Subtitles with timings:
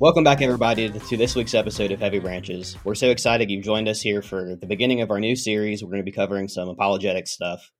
[0.00, 2.74] Welcome back, everybody, to this week's episode of Heavy Branches.
[2.84, 5.84] We're so excited you've joined us here for the beginning of our new series.
[5.84, 7.70] We're going to be covering some apologetic stuff.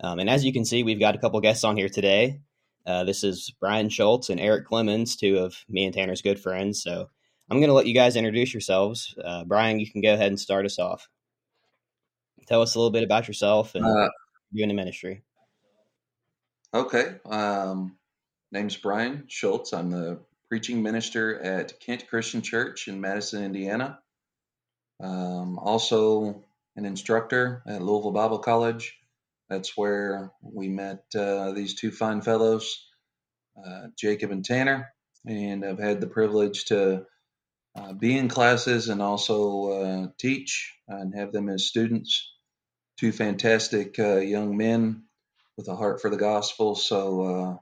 [0.00, 2.38] Um, and as you can see, we've got a couple guests on here today.
[2.86, 6.80] Uh, this is Brian Schulz and Erick Clemens, two of me and Tanner's good friends.
[6.80, 7.08] So
[7.50, 9.12] I'm going to let you guys introduce yourselves.
[9.24, 11.08] Uh, Brian, you can go ahead and start us off.
[12.46, 14.10] Tell us a little bit about yourself and uh,
[14.52, 15.24] you in the ministry.
[16.72, 17.16] Okay.
[17.24, 17.96] Um,
[18.52, 19.72] name's Brian Schulz.
[19.72, 20.20] I'm the
[20.54, 23.98] preaching minister at Kent Christian Church in Madison, Indiana.
[25.02, 26.44] Um, also
[26.76, 28.96] an instructor at Louisville Bible College.
[29.50, 32.86] That's where we met uh, these two fine fellows,
[33.58, 34.92] uh, Jacob and Tanner,
[35.26, 37.04] and I've had the privilege to
[37.76, 42.32] uh, be in classes and also uh, teach and have them as students.
[42.96, 45.02] Two fantastic uh, young men
[45.56, 47.56] with a heart for the gospel, so uh,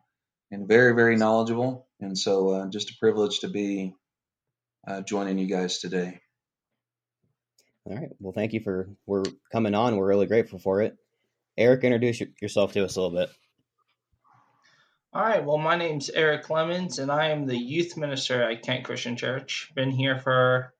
[0.51, 3.95] and very very knowledgeable, and so uh, just a privilege to be
[4.87, 6.21] uh, joining you guys today.
[7.87, 8.11] All right.
[8.19, 9.97] Well, thank you for we're coming on.
[9.97, 10.97] We're really grateful for it.
[11.57, 13.31] Erick, introduce yourself to us a little bit.
[15.13, 15.45] All right.
[15.45, 19.71] Well, my name's Erick Clemens, and I am the youth minister at Kent Christian Church.
[19.75, 20.73] Been here for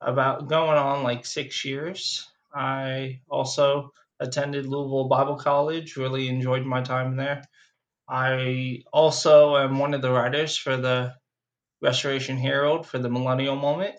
[0.00, 2.28] about going on like six years.
[2.54, 5.96] I also attended Louisville Bible College.
[5.96, 7.42] Really enjoyed my time there.
[8.10, 11.14] I also am one of the writers for the
[11.80, 13.94] Restoration Herald for the Millennial Moment.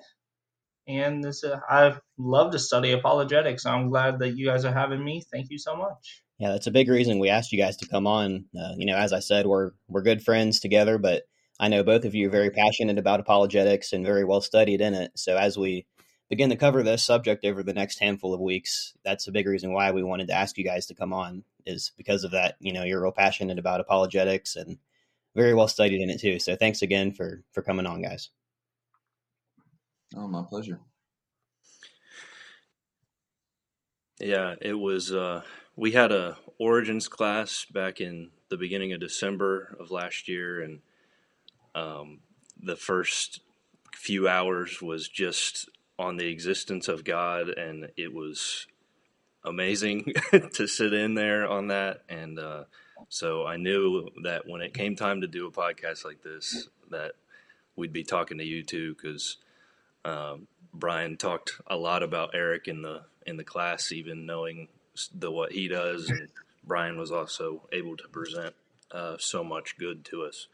[0.85, 3.65] And this, uh, I love to study apologetics.
[3.65, 5.23] I'm glad that you guys are having me.
[5.31, 6.23] Thank you so much.
[6.39, 8.45] Yeah, that's a big reason we asked you guys to come on.
[8.59, 11.23] Uh, you know, as I said, we're we're good friends together, but
[11.59, 14.93] I know both of you are very passionate about apologetics and very well studied in
[14.93, 15.11] it.
[15.15, 15.85] So as we
[16.29, 19.71] begin to cover this subject over the next handful of weeks, that's a big reason
[19.71, 22.55] why we wanted to ask you guys to come on is because of that.
[22.59, 24.77] You know, you're real passionate about apologetics and
[25.35, 26.39] very well studied in it too.
[26.39, 28.29] So thanks again for for coming on, guys.
[30.15, 30.79] Oh, my pleasure.
[34.19, 35.11] Yeah, it was.
[35.11, 35.41] Uh,
[35.75, 40.81] we had a origins class back in the beginning of December of last year, and
[41.73, 42.19] um,
[42.61, 43.41] the first
[43.95, 48.67] few hours was just on the existence of God, and it was
[49.43, 50.13] amazing
[50.53, 52.03] to sit in there on that.
[52.09, 52.63] And uh,
[53.09, 57.13] so I knew that when it came time to do a podcast like this, that
[57.75, 59.37] we'd be talking to you too, because
[60.05, 64.67] um, Brian talked a lot about Erick in the in the class, even knowing
[65.13, 66.29] the what he does, and
[66.63, 68.55] Brian was also able to present
[68.91, 70.47] uh, so much good to us.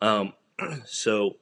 [0.00, 0.34] Um,
[0.84, 1.36] so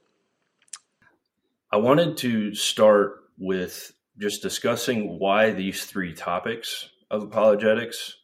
[1.70, 8.16] I wanted to start with just discussing why these three topics of apologetics.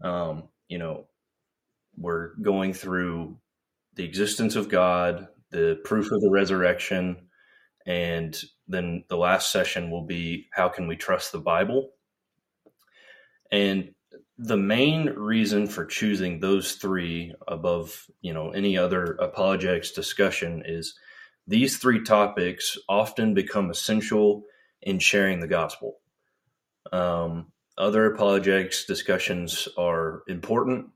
[0.00, 1.08] Um, you know,
[1.96, 3.38] we're going through
[3.94, 7.28] the existence of God, the proof of the resurrection,
[7.84, 11.90] and then the last session will be how can we trust the Bible?
[13.50, 13.90] And
[14.38, 20.94] the main reason for choosing those three above, you know, any other apologetics discussion is
[21.48, 24.44] these three topics often become essential
[24.82, 25.98] in sharing the gospel.
[26.92, 30.88] Um, other apologetics discussions are important,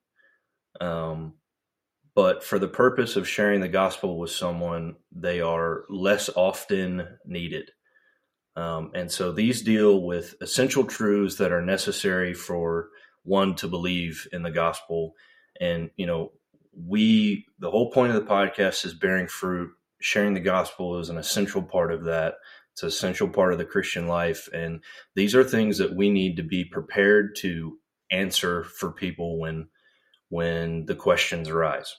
[0.80, 1.34] um,
[2.14, 7.70] but for the purpose of sharing the gospel with someone, they are less often needed.
[8.56, 12.88] Um, and so these deal with essential truths that are necessary for
[13.22, 15.12] one to believe in the gospel.
[15.60, 16.32] And, you know,
[16.74, 19.70] we, the whole point of the podcast is bearing fruit.
[20.00, 22.34] Sharing the gospel is an essential part of that.
[22.76, 24.50] It's an essential part of the Christian life.
[24.52, 27.78] And these are things that we need to be prepared to
[28.10, 29.68] answer for people when
[30.28, 31.96] when the questions arise.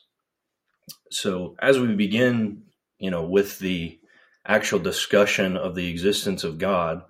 [1.09, 2.61] So as we begin,
[2.99, 3.99] you know, with the
[4.45, 7.01] actual discussion of the existence of God,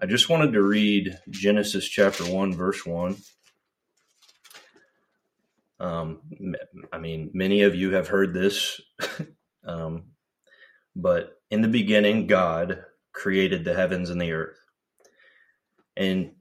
[0.00, 3.16] I just wanted to read Genesis chapter 1, verse 1.
[5.80, 6.20] Um,
[6.92, 8.80] I mean, many of you have heard this,
[9.66, 10.04] um,
[10.94, 12.84] but in the beginning, God
[13.18, 14.58] created the heavens and the earth.
[15.96, 16.32] And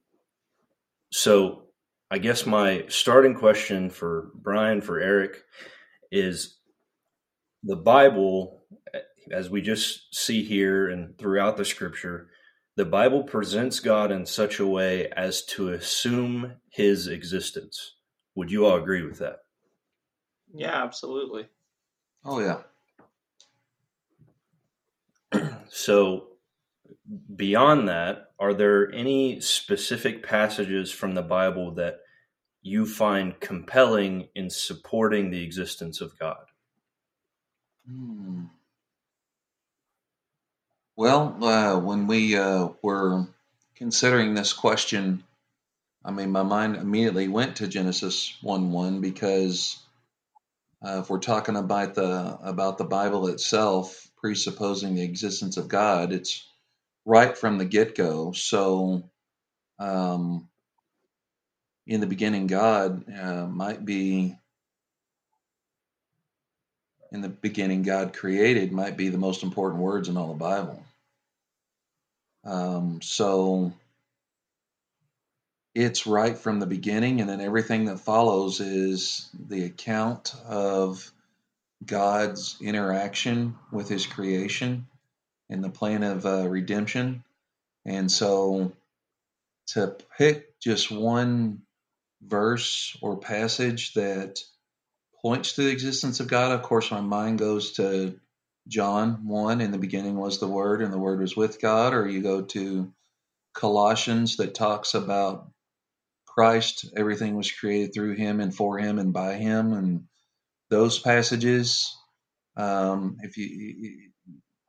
[1.12, 1.64] so
[2.12, 5.44] I guess my starting question for Brian, for Eric,
[6.12, 6.58] is
[7.64, 8.62] the Bible,
[9.32, 12.30] as we just see here and throughout the scripture,
[12.76, 17.96] the Bible presents God in such a way as to assume his existence.
[18.36, 19.40] Would you all agree with that?
[20.54, 21.48] Yeah, absolutely.
[22.24, 22.62] Oh, yeah.
[25.70, 26.37] so,
[27.36, 32.00] beyond that, are there any specific passages from the Bible that
[32.62, 36.46] you find compelling in supporting the existence of God?
[37.90, 38.46] Hmm.
[40.96, 43.28] Well, uh, when we uh, were
[43.76, 45.24] considering this question,
[46.04, 49.78] I mean, my mind immediately went to Genesis one one because
[50.84, 56.12] uh, if we're talking about the about the Bible itself, presupposing the existence of God,
[56.12, 56.48] it's
[57.08, 58.34] right from the get go.
[58.34, 59.10] So,
[59.80, 60.50] um,
[61.88, 64.38] in the beginning, God uh, might be
[67.14, 70.84] in the beginning, God created might be the most important words in all the Bible.
[72.44, 73.72] Um, so
[75.74, 81.10] it's right from the beginning, and then everything that follows is the account of
[81.86, 84.88] God's interaction with His creation
[85.50, 87.24] and the plan of uh, redemption.
[87.86, 88.74] And so
[89.70, 91.62] to pick just one
[92.22, 94.40] verse or passage that
[95.22, 98.20] points to the existence of God, of course, my mind goes to
[98.68, 102.08] John 1 in the beginning was the Word, and the Word was with God, or
[102.08, 102.94] you go to
[103.54, 105.50] Colossians that talks about
[106.28, 110.06] Christ, everything was created through him and for him and by him, and
[110.70, 111.96] those passages.
[112.58, 114.07] Um, if you,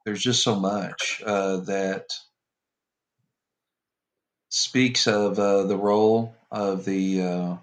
[0.08, 2.14] there's just so much uh, that
[4.48, 7.56] speaks of uh, the role of the uh,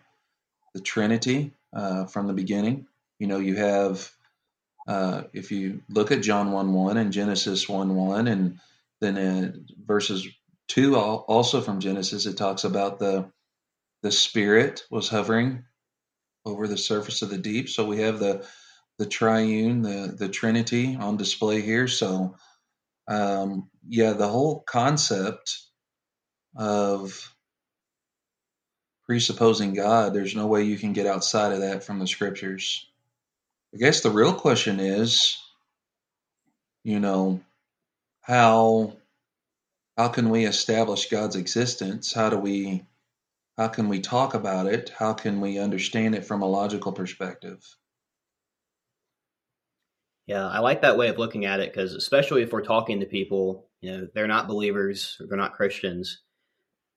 [0.76, 2.86] the Trinity uh, from the beginning.
[3.18, 4.12] You know, you have
[4.88, 8.60] uh, if you look at John one one and Genesis one one, and
[9.02, 10.28] then in verses
[10.68, 13.26] two also from Genesis, it talks about the
[14.04, 15.66] the Spirit was hovering
[16.46, 17.70] over the surface of the deep.
[17.70, 18.46] So we have the
[18.98, 21.88] the triune, the the Trinity on display here.
[21.88, 22.36] So
[23.08, 25.62] um, yeah, the whole concept
[26.56, 27.34] of
[29.06, 32.88] presupposing God, there's no way you can get outside of that from the scriptures.
[33.74, 35.38] I guess the real question is,
[36.84, 37.42] you know,
[38.22, 38.94] how
[39.98, 42.14] how can we establish God's existence?
[42.14, 42.86] How do we
[43.58, 44.90] how can we talk about it?
[44.90, 47.64] How can we understand it from a logical perspective?
[50.28, 53.06] Yeah, I like that way of looking at it because, especially if we're talking to
[53.06, 56.22] people, you know, they're not believers, they're not Christians,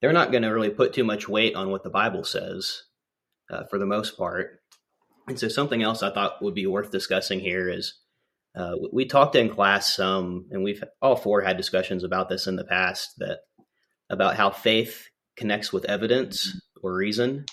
[0.00, 2.82] they're not going to really put too much weight on what the Bible says
[3.50, 4.60] uh, for the most part.
[5.26, 7.98] And so, something else I thought would be worth discussing here is
[8.54, 12.56] uh, we talked in class some, and we've all four had discussions about this in
[12.56, 13.40] the past that
[14.08, 17.44] about how faith connects with evidence or reason.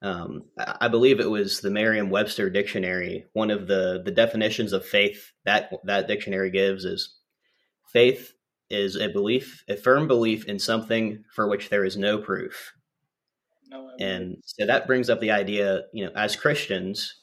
[0.00, 3.26] Um, I believe it was the Merriam-Webster dictionary.
[3.32, 7.16] One of the the definitions of faith that that dictionary gives is
[7.92, 8.32] faith
[8.70, 12.72] is a belief, a firm belief in something for which there is no proof.
[13.70, 17.14] No and so that brings up the idea, you know, as Christians,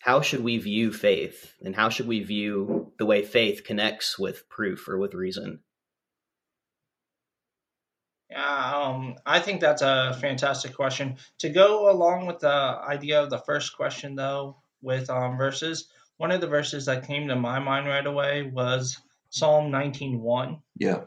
[0.00, 4.48] how should we view faith and how should we view the way faith connects with
[4.48, 5.60] proof or with reason?
[8.32, 11.16] Yeah, um, I think that's a fantastic question.
[11.40, 16.30] To go along with the idea of the first question, though, with um, verses, one
[16.30, 18.96] of the verses that came to my mind right away was
[19.28, 20.60] Psalm 19:1.
[20.78, 21.02] Yeah.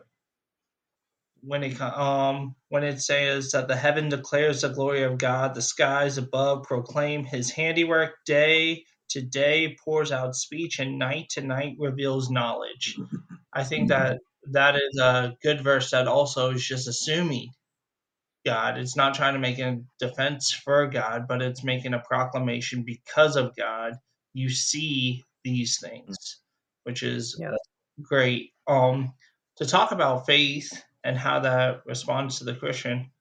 [1.42, 5.62] When it um when it says that the heaven declares the glory of God, the
[5.62, 8.24] skies above proclaim His handiwork.
[8.26, 12.98] Day to day pours out speech, and night to night reveals knowledge.
[13.54, 14.20] I think that
[14.52, 17.50] that is a good verse that also is just assuming
[18.46, 18.78] God.
[18.78, 23.36] It's not trying to make a defense for God, but it's making a proclamation because
[23.36, 23.94] of God.
[24.34, 26.40] You see these things,
[26.84, 27.56] which is yeah,
[28.02, 28.52] great.
[28.68, 29.14] Um,
[29.58, 33.12] to talk about faith and how that responds to the Christian,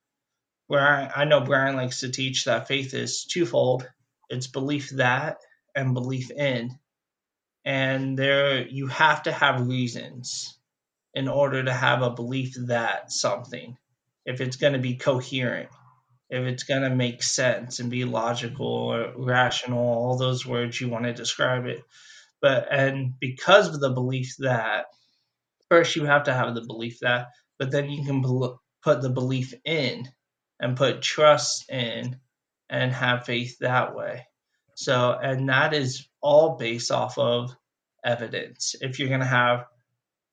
[0.66, 3.88] where I, I know Brian likes to teach that faith is twofold.
[4.28, 5.38] It's belief that
[5.74, 6.70] and belief in,
[7.64, 10.53] and there you have to have reasons
[11.14, 13.76] in order to have a belief that something,
[14.26, 15.68] if it's going to be coherent,
[16.30, 20.88] if it's going to make sense and be logical or rational, all those words you
[20.88, 21.82] want to describe it.
[22.40, 24.86] But, and because of the belief that,
[25.70, 27.28] first you have to have the belief that,
[27.58, 28.22] but then you can
[28.82, 30.08] put the belief in
[30.60, 32.18] and put trust in
[32.68, 34.26] and have faith that way.
[34.74, 37.54] So, and that is all based off of
[38.04, 38.74] evidence.
[38.80, 39.66] If you're going to have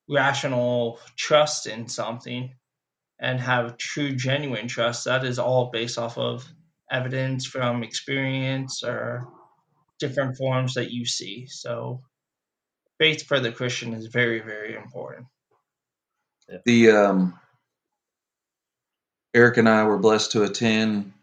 [0.09, 2.53] rational trust in something
[3.19, 6.45] and have true genuine trust that is all based off of
[6.89, 9.27] evidence from experience or
[9.99, 11.45] different forms that you see.
[11.47, 12.01] So
[12.99, 15.27] faith for the christian is very very important.
[16.65, 17.39] The um,
[19.33, 21.13] erick and i were blessed to attend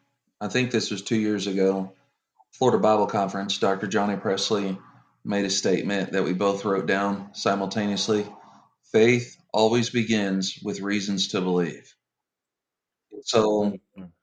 [0.41, 1.93] i think this was two years ago
[2.53, 3.59] florida bible conference.
[3.59, 4.79] Dr johnny pressley
[5.25, 8.27] made a statement that we both wrote down simultaneously
[8.93, 11.95] faith always begins with reasons to believe.
[13.25, 13.73] So.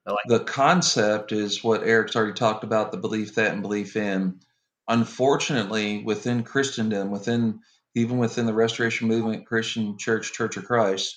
[0.06, 4.40] Like the concept is what Erick's already talked about the belief that and belief in.
[4.88, 7.60] Unfortunately, within Christendom, within
[7.96, 11.16] even within the Restoration Movement, Christian Church, Church of Christ,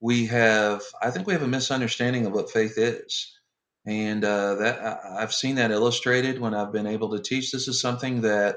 [0.00, 3.32] we have, I think we have a misunderstanding of what faith is.
[3.86, 7.52] And uh, that I- I've seen that illustrated when I've been able to teach.
[7.52, 8.56] This is something that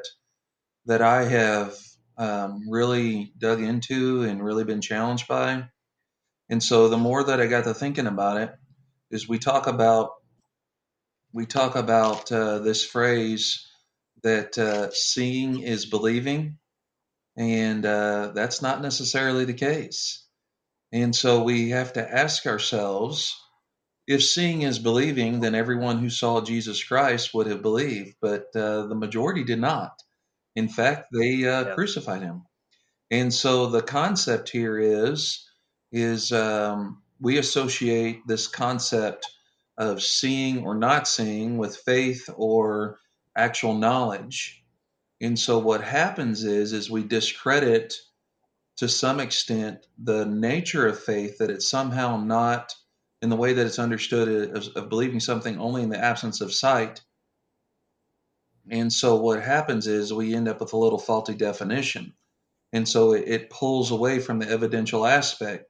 [0.87, 1.75] that I have
[2.17, 5.65] um, really dug into and really been challenged by.
[6.49, 8.55] And so the more that I got to thinking about it,
[9.11, 10.11] is we talk about
[11.33, 13.67] we talk about uh, this phrase
[14.23, 16.57] that uh, seeing is believing,
[17.37, 20.25] and uh, that's not necessarily the case.
[20.91, 23.35] And so we have to ask ourselves
[24.07, 28.87] if seeing is believing, then everyone who saw Jesus Christ would have believed, but uh,
[28.87, 29.91] the majority did not.
[30.57, 31.75] In fact, they uh, Yeah.
[31.75, 32.43] crucified him.
[33.11, 35.45] And so the concept here is
[35.91, 39.25] is um, we associate this concept
[39.77, 42.99] of seeing or not seeing with faith or
[43.37, 44.63] actual knowledge.
[45.21, 47.95] And so what happens is is we discredit
[48.77, 52.73] to some extent the nature of faith that it's somehow not
[53.21, 56.53] in the way that it's understood of, of believing something only in the absence of
[56.53, 57.01] sight.
[58.69, 62.13] And so what happens is we end up with a little faulty definition.
[62.73, 65.65] And so it, it pulls away from the evidential aspect.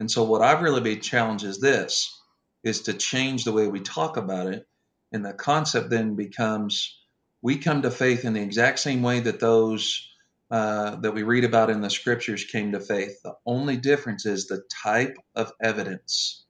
[0.00, 2.18] And so what I've really been challenged is this
[2.62, 4.66] is to change the way we talk about it.
[5.12, 6.98] And the concept then becomes
[7.42, 10.08] we come to faith in the exact same way that those
[10.50, 13.22] uh, that we read about in the scriptures came to faith.
[13.22, 16.44] The only difference is the type of evidence.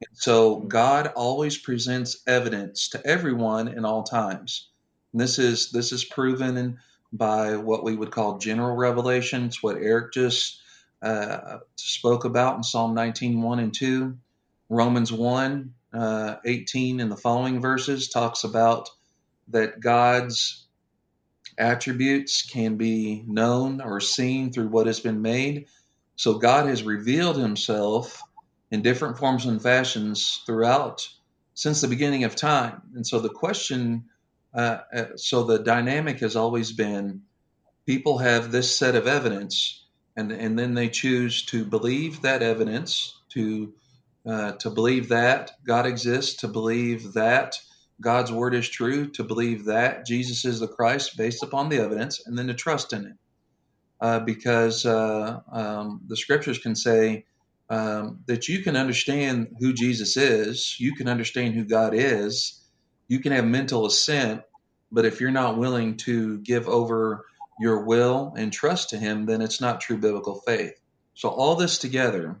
[0.00, 4.68] And so God always presents evidence to everyone in all times.
[5.14, 6.78] This is this is proven
[7.12, 9.44] by what we would call general revelation.
[9.44, 10.60] It's what Erick just
[11.00, 14.16] uh, spoke about in Psalm 19, 1 and 2.
[14.68, 18.90] Romans 1, uh, 18 and the following verses talks about
[19.48, 20.66] that God's
[21.58, 25.66] attributes can be known or seen through what has been made.
[26.16, 28.20] So God has revealed himself
[28.70, 31.08] in different forms and fashions throughout
[31.54, 32.82] since the beginning of time.
[32.94, 34.06] And so the question,
[34.54, 37.22] uh, uh, so the dynamic has always been
[37.86, 39.84] people have this set of evidence,
[40.16, 43.74] and, and then they choose to believe that evidence, to
[44.26, 47.58] uh, to believe that God exists, to believe that
[48.00, 52.26] God's word is true, to believe that Jesus is the Christ based upon the evidence,
[52.26, 53.12] and then to trust in it.
[54.00, 57.26] Uh, because uh, um, the scriptures can say
[57.68, 62.63] um, that you can understand who Jesus is, you can understand who God is,
[63.08, 64.42] you can have mental assent,
[64.90, 67.24] but if you're not willing to give over
[67.58, 70.74] your will and trust to Him, then it's not true biblical faith.
[71.14, 72.36] So, all this together,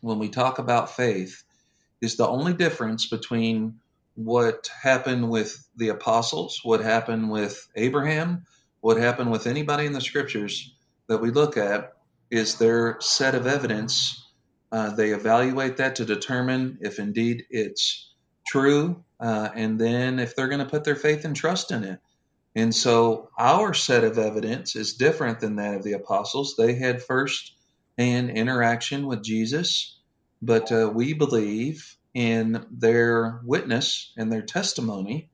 [0.00, 1.42] when we talk about faith,
[2.00, 3.80] is the only difference between
[4.14, 8.44] what happened with the apostles, what happened with Abraham,
[8.80, 10.74] what happened with anybody in the scriptures
[11.08, 11.94] that we look at
[12.30, 14.26] is their set of evidence.
[14.70, 18.11] Uh, they evaluate that to determine if indeed it's
[18.52, 22.00] true, uh, and then if they're going to put their faith and trust in it.
[22.54, 26.54] And so our set of evidence is different than that of the apostles.
[26.56, 27.54] They had first
[27.96, 29.98] hand interaction with Jesus,
[30.42, 35.30] but uh, we believe in their witness and their testimony,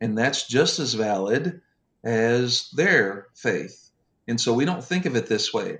[0.00, 1.60] and that's just as valid
[2.02, 3.90] as their faith.
[4.26, 5.78] And so we don't think of it this way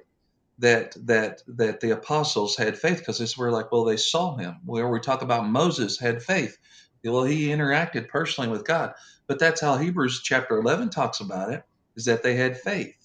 [0.59, 4.57] that that that the apostles had faith because this we're like, well, they saw him.
[4.65, 6.57] Where we talk about Moses had faith.
[7.05, 8.95] Well, he interacted personally with God.
[9.27, 11.63] But that's how Hebrews chapter 11 talks about it,
[11.95, 12.97] is that they had faith.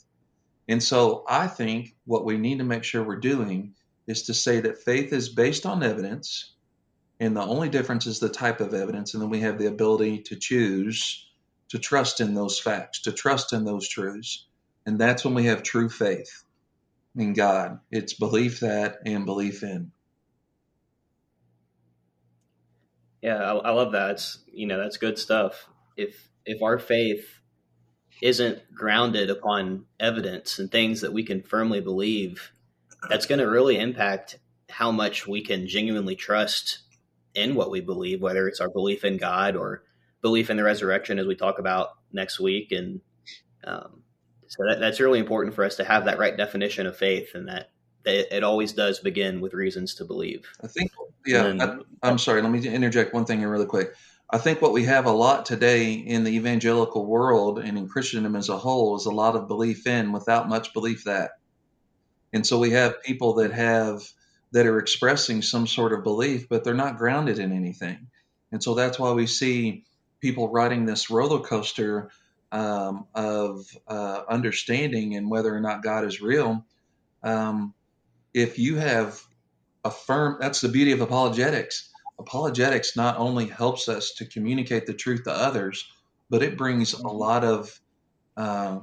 [0.68, 3.76] And so I think what we need to make sure we're doing
[4.08, 6.54] is to say that faith is based on evidence,
[7.20, 10.20] and the only difference is the type of evidence, and then we have the ability
[10.24, 11.28] to choose
[11.70, 14.48] to trust in those facts, to trust in those truths.
[14.86, 16.44] And that's when we have true faith
[17.16, 17.80] in God.
[17.92, 19.92] It's belief that and belief in.
[23.22, 24.12] Yeah, I, I love that.
[24.12, 25.68] It's you know that's good stuff.
[25.96, 27.40] If if our faith
[28.22, 32.52] isn't grounded upon evidence and things that we can firmly believe,
[33.10, 34.38] that's going to really impact
[34.70, 36.80] how much we can genuinely trust
[37.34, 39.84] in what we believe, whether it's our belief in God or
[40.22, 42.72] belief in the resurrection, as we talk about next week.
[42.72, 43.02] And
[43.64, 44.01] um,
[44.52, 47.48] so that, that's really important for us to have that right definition of faith, and
[47.48, 47.70] that,
[48.04, 50.46] that it always does begin with reasons to believe.
[50.62, 50.92] I think,
[51.26, 53.96] yeah, And- I, I'm sorry, let me interject one thing here really quick.
[54.30, 58.36] I think what we have a lot today in the evangelical world and in Christendom
[58.36, 61.32] as a whole is a lot of belief in without much belief that.
[62.34, 64.04] And so we have people that have
[64.52, 68.08] that are expressing some sort of belief, but they're not grounded in anything.
[68.52, 69.86] And so that's why we see
[70.20, 72.10] people riding this roller coaster
[72.52, 76.66] um, of uh, understanding and whether or not God is real.
[77.24, 77.74] Um,
[78.34, 79.22] if you have
[79.84, 81.90] a firm, that's the beauty of apologetics.
[82.20, 85.90] Apologetics not only helps us to communicate the truth to others,
[86.30, 87.80] but it brings a lot of
[88.38, 88.80] uh,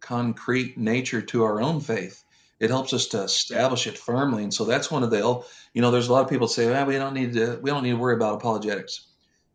[0.00, 2.22] concrete nature to our own faith.
[2.60, 5.42] It helps us to establish it firmly, and so that's one of the.
[5.74, 7.58] You know, there's a lot of people say, well, we don't need to.
[7.60, 9.06] We don't need to worry about apologetics.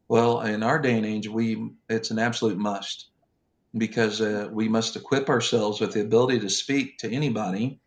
[0.09, 3.09] Well, in our day and age, we it's an absolute must
[3.77, 7.79] because uh, we must equip ourselves with the ability to speak to anybody,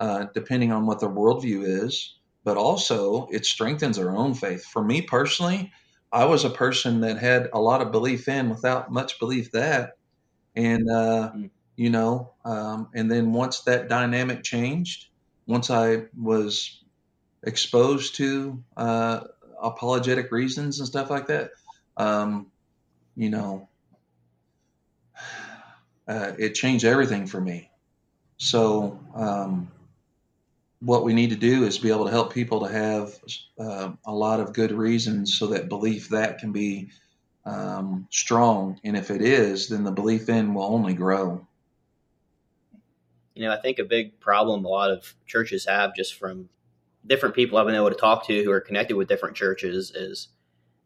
[0.00, 2.16] uh, depending on what their worldview is.
[2.44, 4.64] But also, it strengthens our own faith.
[4.64, 5.72] For me personally,
[6.12, 9.96] I was a person that had a lot of belief in without much belief that,
[10.56, 12.34] and uh, mm you know.
[12.44, 15.08] Um, and then once that dynamic changed,
[15.46, 16.82] once I was
[17.42, 19.20] exposed to uh,
[19.62, 21.50] apologetic reasons and stuff like that,
[21.96, 22.46] um,
[23.16, 23.68] you know,
[26.08, 27.70] uh, it changed everything for me.
[28.36, 29.70] So, um,
[30.80, 33.18] what we need to do is be able to help people to have
[33.58, 36.90] uh, a lot of good reasons so that belief that can be
[37.46, 38.78] um, strong.
[38.84, 41.46] And if it is, then the belief in will only grow.
[43.34, 46.48] You know, I think a big problem a lot of churches have just from
[47.06, 50.28] different people I've been able to talk to who are connected with different churches is,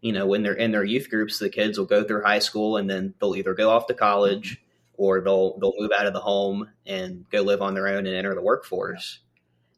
[0.01, 2.77] you know, when they're in their youth groups, the kids will go through high school
[2.77, 5.03] and then they'll either go off to college mm-hmm.
[5.03, 8.15] or they'll they'll move out of the home and go live on their own and
[8.15, 9.21] enter the workforce.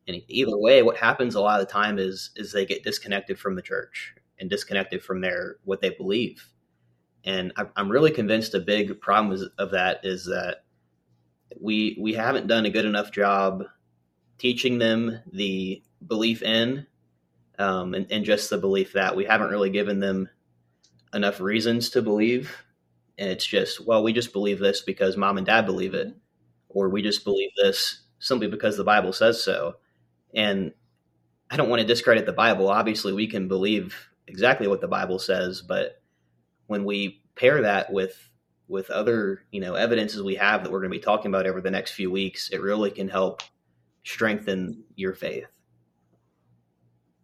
[0.07, 3.39] And either way, what happens a lot of the time is is they get disconnected
[3.39, 6.47] from the church and disconnected from their what they believe.
[7.25, 10.65] And I'm really convinced a big problem of that is that
[11.61, 13.65] we we haven't done a good enough job
[14.39, 16.87] teaching them the belief in
[17.61, 20.29] um, and, and just the belief that we haven't really given them
[21.13, 22.57] enough reasons to believe.
[23.19, 26.09] And it's just well we just believe this because mom and dad believe it
[26.69, 29.77] or we just believe this simply because the bible says so.
[30.35, 30.73] And
[31.51, 32.69] i don't want to discredit the bible.
[32.69, 36.01] Obviously we can believe exactly what the bible says but
[36.67, 38.31] when we pair that with
[38.69, 41.61] with other you know evidences we have that we're going to be talking about over
[41.61, 43.43] the next few weeks it really can help
[44.05, 45.49] strengthen your faith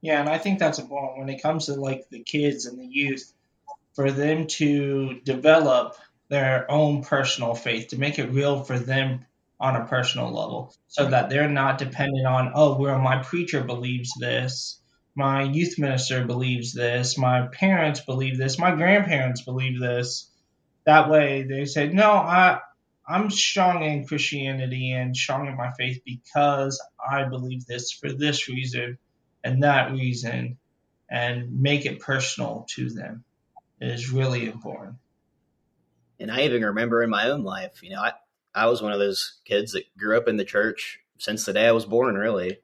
[0.00, 2.86] yeah and i think that's important when it comes to like the kids and the
[2.86, 3.32] youth
[3.94, 5.96] for them to develop
[6.28, 9.24] their own personal faith to make it real for them
[9.58, 14.12] on a personal level so that they're not dependent on oh well my preacher believes
[14.18, 14.80] this
[15.16, 20.30] my youth minister believes this my parents believe this my grandparents believe this.
[20.84, 22.60] That way they say, no, I,
[23.08, 26.80] I'm strong in Christianity and strong in my faith because
[27.10, 28.98] I believe this for this reason
[29.46, 30.58] and that reason,
[31.08, 33.22] and make it personal to them
[33.80, 34.96] is really important.
[36.18, 38.12] And I even remember in my own life, you know, I,
[38.52, 41.68] I was one of those kids that grew up in the church since the day
[41.68, 42.58] I was born, really.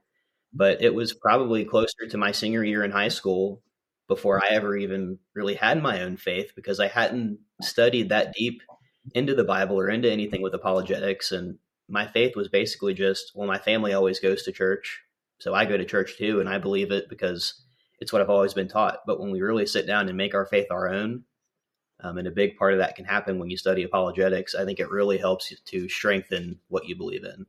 [0.53, 3.63] But it was probably closer to my senior year in high school
[4.09, 8.61] before I ever even really had my own faith because I hadn't studied that deep
[9.15, 11.31] into the Bible or into anything with apologetics.
[11.31, 15.02] And my faith was basically just, well, my family always goes to church.
[15.43, 17.55] So I go to church too, and I believe it because
[17.99, 19.01] it's what I've always been taught.
[19.05, 21.25] But when we really sit down and make our faith our own,
[21.99, 24.79] um, and a big part of that can happen when you study apologetics, I think
[24.79, 27.47] it really helps you to strengthen what you believe in.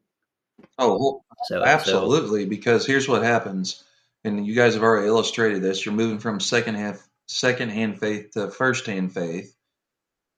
[0.79, 2.45] Oh, well, so, absolutely.
[2.45, 3.83] So, because here's what happens
[4.23, 5.85] and you guys have already illustrated this.
[5.85, 9.55] You're moving from second half, second hand faith to first hand faith,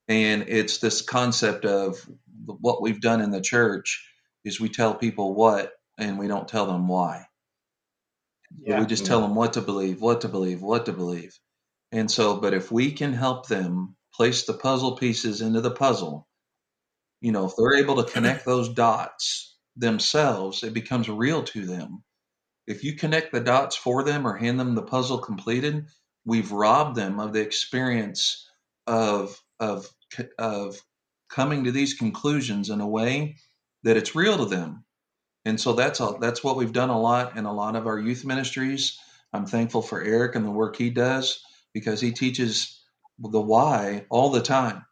[0.10, 2.06] and it's this concept of
[2.46, 4.12] what we've done in the church
[4.44, 7.28] is we tell people what and we don't tell them why.
[8.58, 8.80] Yeah.
[8.80, 11.38] We just tell them what to believe, what to believe, what to believe.
[11.92, 16.28] And so, but if we can help them place the puzzle pieces into the puzzle,
[17.22, 22.04] you know, if they're able to connect those dots themselves, it becomes real to them
[22.68, 25.88] if you connect the dots for them or hand them the puzzle completed,
[26.26, 28.48] we've robbed them of the experience
[28.88, 29.88] of of
[30.38, 30.82] of
[31.30, 33.38] coming to these conclusions in a way
[33.84, 34.85] that it's real to them.
[35.46, 38.00] And so that's all, that's what we've done a lot in a lot of our
[38.00, 39.00] youth ministries.
[39.34, 41.42] I'm thankful for Erick and the work he does
[41.74, 42.82] because he teaches
[43.20, 44.86] the why all the time.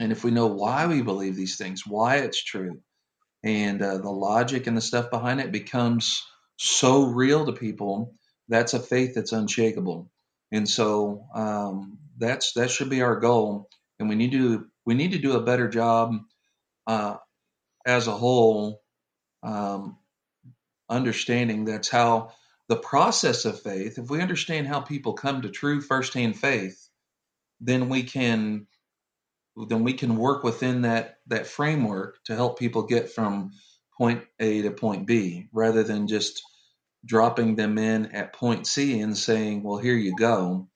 [0.00, 2.80] And if we know why we believe these things, why it's true,
[3.44, 6.22] and uh, the logic and the stuff behind it becomes
[6.58, 8.14] so real to people,
[8.48, 10.10] that's a faith that's unshakable.
[10.52, 13.68] And so um, that's that should be our goal.
[13.98, 16.14] And we need to we need to do a better job
[16.86, 17.16] uh,
[17.86, 18.82] as a whole
[19.44, 19.98] um,
[20.88, 22.32] understanding that's how
[22.68, 26.88] the process of faith, if we understand how people come to true firsthand faith,
[27.60, 28.66] then we can
[29.68, 33.52] then we can work within that that framework to help people get from
[33.98, 36.42] point A to point B rather than just
[37.04, 40.68] dropping them in at point C and saying, "Well, here you go.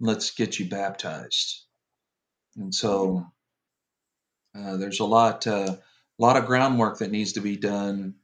[0.00, 1.64] Let's get you baptized."
[2.56, 3.26] And so
[4.56, 5.76] uh, there's a lot uh,
[6.18, 8.14] lot of groundwork that needs to be done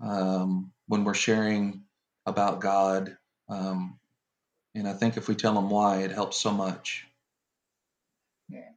[0.00, 1.82] um, when we're sharing
[2.26, 3.16] about God.
[3.48, 3.98] Um,
[4.74, 7.06] and I think if we tell them why, it helps so much.
[8.48, 8.70] Yeah.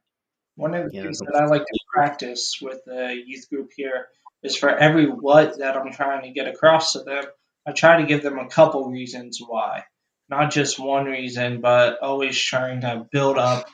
[0.56, 4.08] One of the yeah, things that I like to practice with the youth group here
[4.42, 7.24] is for every what that I'm trying to get across to them,
[7.66, 9.84] I try to give them a couple reasons why.
[10.28, 13.66] Not just one reason, but always trying to build up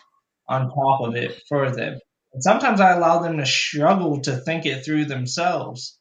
[0.48, 1.98] on top of it for them.
[2.32, 5.98] And sometimes I allow them to struggle to think it through themselves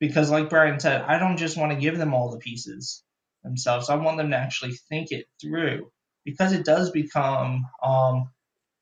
[0.00, 3.02] because, like Brian said, I don't just want to give them all the pieces
[3.42, 3.90] themselves.
[3.90, 5.90] I want them to actually think it through
[6.24, 8.30] because it does become um,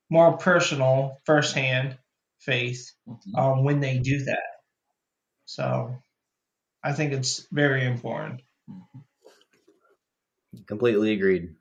[0.09, 1.97] more personal, firsthand
[2.39, 3.35] faith mm-hmm.
[3.35, 4.43] um, when they do that.
[5.45, 5.95] So
[6.83, 8.41] I think it's very important.
[10.67, 11.55] Completely agreed.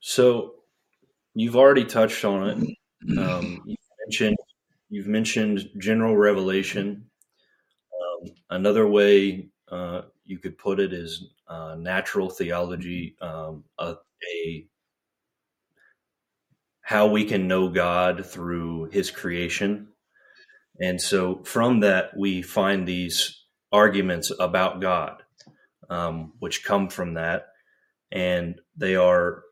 [0.00, 0.54] So
[1.34, 3.18] you've already touched on it.
[3.18, 3.76] Um, you
[4.06, 4.36] mentioned
[4.88, 7.06] you've mentioned general revelation.
[7.92, 13.96] Um, another way uh, you could put it is uh, natural theology, um, a,
[14.34, 14.66] a,
[16.82, 19.88] how we can know God through His creation,
[20.80, 25.22] and so from that we find these arguments about God,
[25.90, 27.48] um, which come from that,
[28.12, 29.42] and they are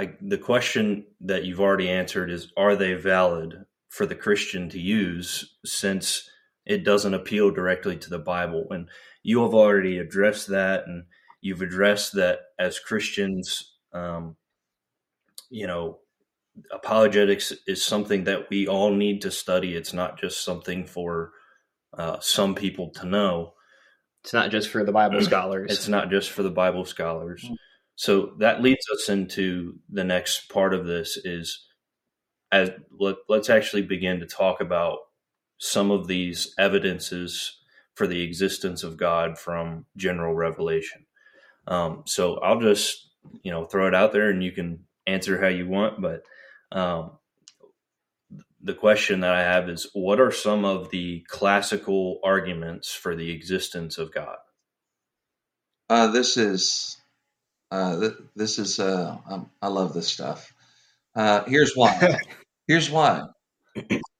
[0.00, 4.80] I, the question that you've already answered is are they valid for the Christian to
[4.80, 6.26] use since
[6.64, 8.66] it doesn't appeal directly to the Bible?
[8.70, 8.88] And
[9.22, 11.04] you have already addressed that, and
[11.42, 14.36] you've addressed that as Christians, um,
[15.50, 15.98] you know,
[16.72, 19.74] apologetics is something that we all need to study.
[19.74, 21.32] It's not just something for
[21.92, 23.52] uh, some people to know.
[24.24, 25.70] It's not just for the Bible scholars.
[25.70, 27.42] It's not just for the Bible scholars.
[27.44, 27.54] Mm-hmm.
[28.00, 31.66] So that leads us into the next part of this is
[32.50, 35.00] as let, let's actually begin to talk about
[35.58, 37.58] some of these evidences
[37.92, 41.04] for the existence of God from general revelation.
[41.68, 43.10] Um, so I'll just
[43.42, 46.22] you know throw it out there and you can answer how you want, but
[46.72, 47.18] um,
[48.62, 53.30] the question that I have is what are some of the classical arguments for the
[53.30, 54.38] existence of God?
[55.90, 56.96] Uh, this is
[57.70, 60.52] uh, th- this is uh, um, I love this stuff.
[61.14, 62.18] Uh, here's why.
[62.66, 63.22] here's why.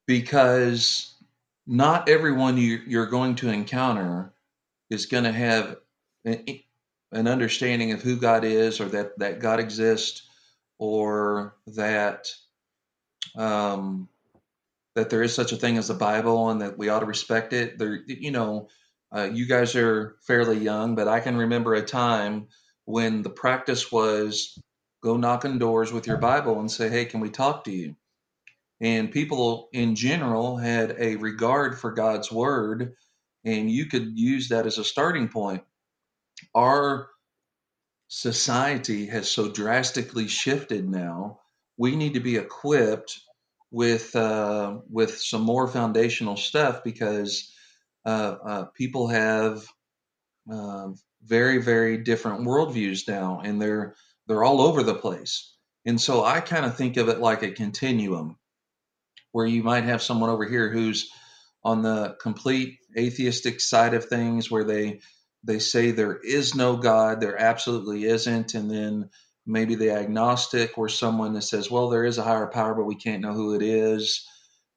[0.07, 1.15] Because
[1.67, 4.33] not everyone you, you're going to encounter
[4.89, 5.77] is going to have
[6.25, 6.45] an,
[7.13, 10.23] an understanding of who God is, or that that God exists,
[10.79, 12.33] or that
[13.37, 14.09] um,
[14.95, 17.53] that there is such a thing as the Bible, and that we ought to respect
[17.53, 17.79] it.
[17.79, 18.69] There, you know,
[19.15, 22.49] uh, you guys are fairly young, but I can remember a time
[22.91, 24.59] when the practice was
[25.03, 27.97] go knock on doors with your Bible and say, hey, can we talk to you?
[28.81, 32.95] And people in general had a regard for God's word,
[33.45, 35.63] and you could use that as a starting point.
[36.55, 37.09] Our
[38.09, 41.41] society has so drastically shifted now.
[41.77, 43.21] We need to be equipped
[43.71, 47.55] with uh, with some more foundational stuff because
[48.05, 49.65] uh, uh, people have
[50.51, 50.89] uh,
[51.23, 53.95] very very different worldviews now and they're
[54.27, 55.55] they're all over the place.
[55.87, 58.37] And so i kind of think of it like a continuum
[59.33, 61.11] where you might have someone over here who's
[61.63, 65.01] on the complete atheistic side of things where they
[65.45, 69.11] they say there is no god there absolutely isn't and then
[69.47, 72.95] maybe the agnostic or someone that says well there is a higher power but we
[72.95, 74.27] can't know who it is.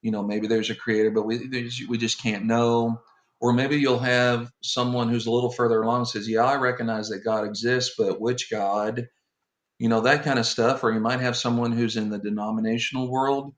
[0.01, 3.01] You know maybe there's a creator but we we just can't know
[3.43, 7.25] or maybe you'll have someone who's a little further along says, Yeah, I recognize that
[7.25, 9.07] God exists, but which God?
[9.79, 10.83] You know, that kind of stuff.
[10.83, 13.53] Or you might have someone who's in the denominational world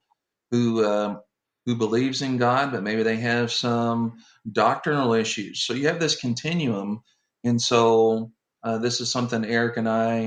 [0.51, 1.17] who uh,
[1.65, 4.17] who believes in God, but maybe they have some
[4.49, 5.63] doctrinal issues.
[5.63, 7.01] So you have this continuum.
[7.43, 8.31] And so
[8.63, 10.17] uh, this is something Erick and I,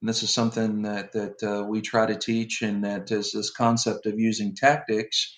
[0.00, 3.50] and this is something that that uh, we try to teach, and that is this
[3.50, 5.34] concept of using tactics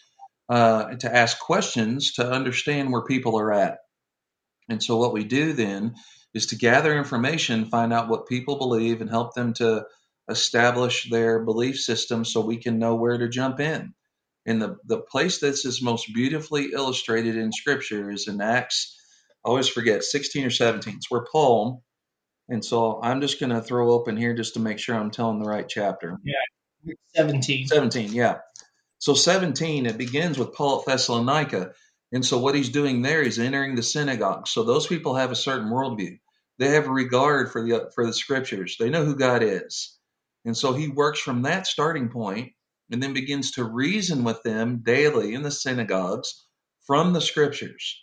[0.52, 3.78] uh, to ask questions to understand where people are at.
[4.68, 5.94] And so, what we do then
[6.34, 9.86] is to gather information, find out what people believe, and help them to
[10.30, 13.94] establish their belief system so we can know where to jump in.
[14.46, 18.92] And the, the place this is most beautifully illustrated in Scripture is in Acts
[19.44, 20.96] I always forget 16 or 17.
[20.96, 21.82] It's where Paul,
[22.48, 25.40] and so I'm just going to throw open here just to make sure I'm telling
[25.40, 26.18] the right chapter.
[26.24, 27.66] Yeah, 17.
[27.66, 28.38] 17, yeah.
[29.02, 31.72] So 17, it begins with Paul at Thessalonica.
[32.12, 34.46] And so what he's doing there is entering the synagogue.
[34.46, 36.20] So those people have a certain worldview.
[36.60, 38.76] They have a regard for the for the scriptures.
[38.78, 39.98] They know who God is.
[40.44, 42.52] And so he works from that starting point
[42.92, 46.46] and then begins to reason with them daily in the synagogues
[46.86, 48.00] from the scriptures.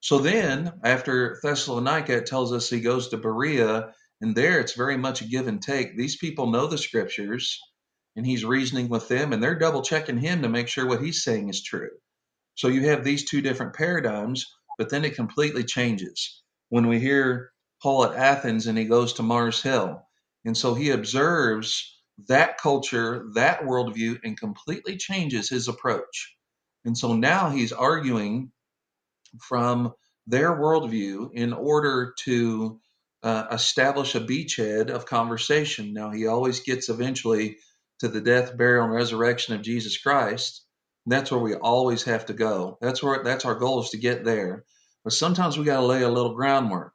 [0.00, 4.96] So then, after Thessalonica, it tells us he goes to Berea, and there it's very
[4.96, 5.96] much a give and take.
[5.96, 7.60] These people know the scriptures,
[8.16, 11.22] and he's reasoning with them, and they're double checking him to make sure what he's
[11.22, 11.90] saying is true.
[12.54, 14.46] So you have these two different paradigms,
[14.78, 19.22] but then it completely changes when we hear Paul at Athens and he goes to
[19.22, 20.02] Mars Hill.
[20.44, 26.36] And so he observes that culture, that worldview, and completely changes his approach.
[26.84, 28.52] And so now he's arguing
[29.40, 29.92] from
[30.26, 32.80] their worldview in order to
[33.22, 35.92] uh, establish a beachhead of conversation.
[35.92, 37.56] Now, he always gets eventually
[38.02, 40.64] to the death, burial, and resurrection of Jesus Christ.
[41.06, 42.76] That's where we always have to go.
[42.80, 44.64] That's where that's our goal is to get there.
[45.04, 46.94] But sometimes we got to lay a little groundwork,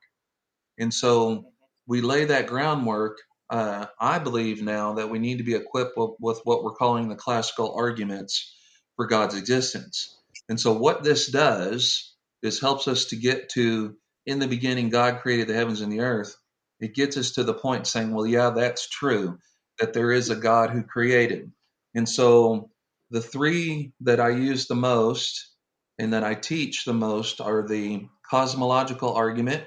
[0.77, 1.45] and so
[1.87, 3.19] we lay that groundwork.
[3.49, 7.07] Uh, I believe now that we need to be equipped with, with what we're calling
[7.07, 8.53] the classical arguments
[8.97, 10.13] for God's existence.
[10.49, 15.21] And so, what this does is helps us to get to in the beginning, God
[15.21, 16.35] created the heavens and the earth.
[16.81, 19.39] It gets us to the point saying, well, yeah, that's true,
[19.79, 21.51] that there is a God who created.
[21.95, 22.71] And so,
[23.09, 25.49] the three that I use the most
[25.97, 29.63] and that I teach the most are the cosmological argument,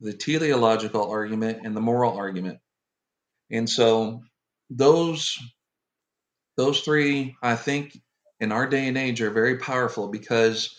[0.00, 2.58] the teleological argument, and the moral argument.
[3.50, 4.22] And so,
[4.70, 5.38] those
[6.56, 7.98] those three, I think,
[8.40, 10.76] in our day and age are very powerful because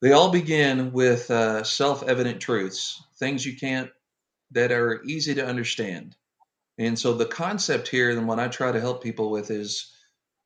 [0.00, 3.90] they all begin with uh, self-evident truths, things you can't
[4.52, 6.14] that are easy to understand.
[6.78, 9.92] And so the concept here, and what I try to help people with is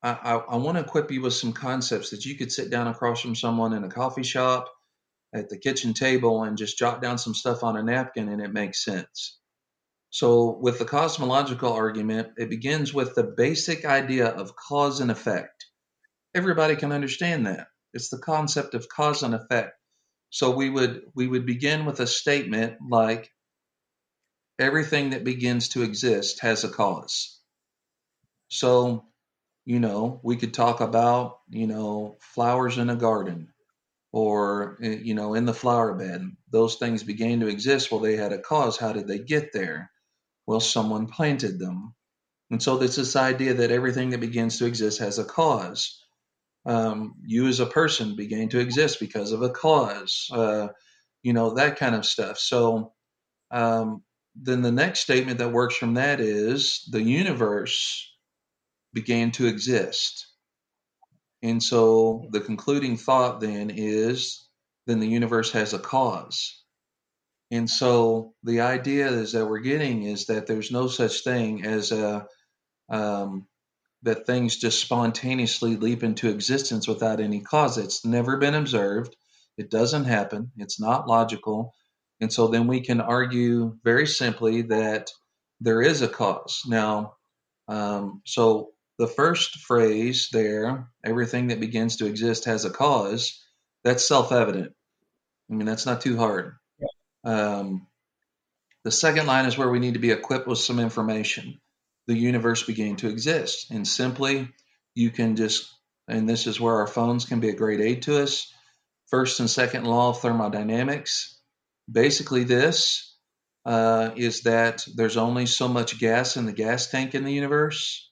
[0.03, 2.89] I, I, I want to equip you with some concepts that you could sit down
[2.89, 4.69] across from someone in a coffee shop,
[5.35, 8.53] at the kitchen table, and just jot down some stuff on a napkin and it
[8.53, 9.39] makes sense.
[10.11, 15.65] So, with the cosmological argument, it begins with the basic idea of cause and effect.
[16.35, 17.69] Everybody can understand that.
[17.95, 19.73] It's the concept of cause and effect.
[20.31, 23.31] So we would we would begin with a statement like
[24.59, 27.41] everything that begins to exist has a cause.
[28.49, 29.07] So,
[29.65, 33.53] you know, we could talk about, you know, flowers in a garden
[34.13, 36.23] or you know, in the flower bed.
[36.51, 38.77] Those things began to exist well they had a cause.
[38.77, 39.91] How did they get there?
[40.47, 41.95] Well, someone planted them.
[42.51, 46.03] And so there's this idea that everything that begins to exist has a cause
[46.65, 50.69] um, you as a person began to exist because of a cause, uh,
[51.23, 52.39] you know, that kind of stuff.
[52.39, 52.93] So
[53.51, 54.03] um,
[54.35, 58.11] then the next statement that works from that is the universe
[58.93, 60.27] began to exist.
[61.43, 64.49] And so the concluding thought then is
[64.87, 66.63] then the universe has a cause.
[67.51, 71.93] And so the idea is that we're getting is that there's no such thing as
[71.93, 72.27] a
[72.89, 73.47] um,
[74.03, 77.79] that things just spontaneously leap into existence without any cause.
[77.79, 79.15] It's never been observed.
[79.57, 80.51] It doesn't happen.
[80.57, 81.75] It's not logical.
[82.23, 85.11] And so then we can argue very simply that
[85.61, 86.63] there is a cause.
[86.67, 87.17] Now,
[87.69, 93.45] um, so the first phrase there, everything that begins to exist has a cause,
[93.85, 94.73] that's self evident.
[95.51, 96.55] I mean, that's not too hard.
[97.25, 97.87] Um,
[98.85, 101.61] the second line is where we need to be equipped with some information
[102.07, 103.71] the universe began to exist.
[103.71, 104.49] And simply,
[104.95, 105.73] you can just,
[106.09, 108.53] and this is where our phones can be a great aid to us.
[109.09, 111.39] First and second law of thermodynamics.
[111.91, 113.17] Basically, this
[113.65, 118.11] uh, is that there's only so much gas in the gas tank in the universe.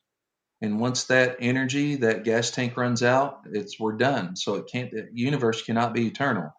[0.62, 4.37] And once that energy, that gas tank runs out, it's we're done.
[4.37, 6.50] So it can't the universe cannot be eternal.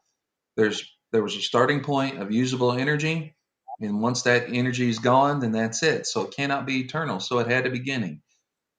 [0.57, 3.35] There's there was a starting point of usable energy
[3.81, 6.05] and once that energy is gone, then that's it.
[6.05, 7.19] So it cannot be eternal.
[7.19, 8.21] So it had a beginning.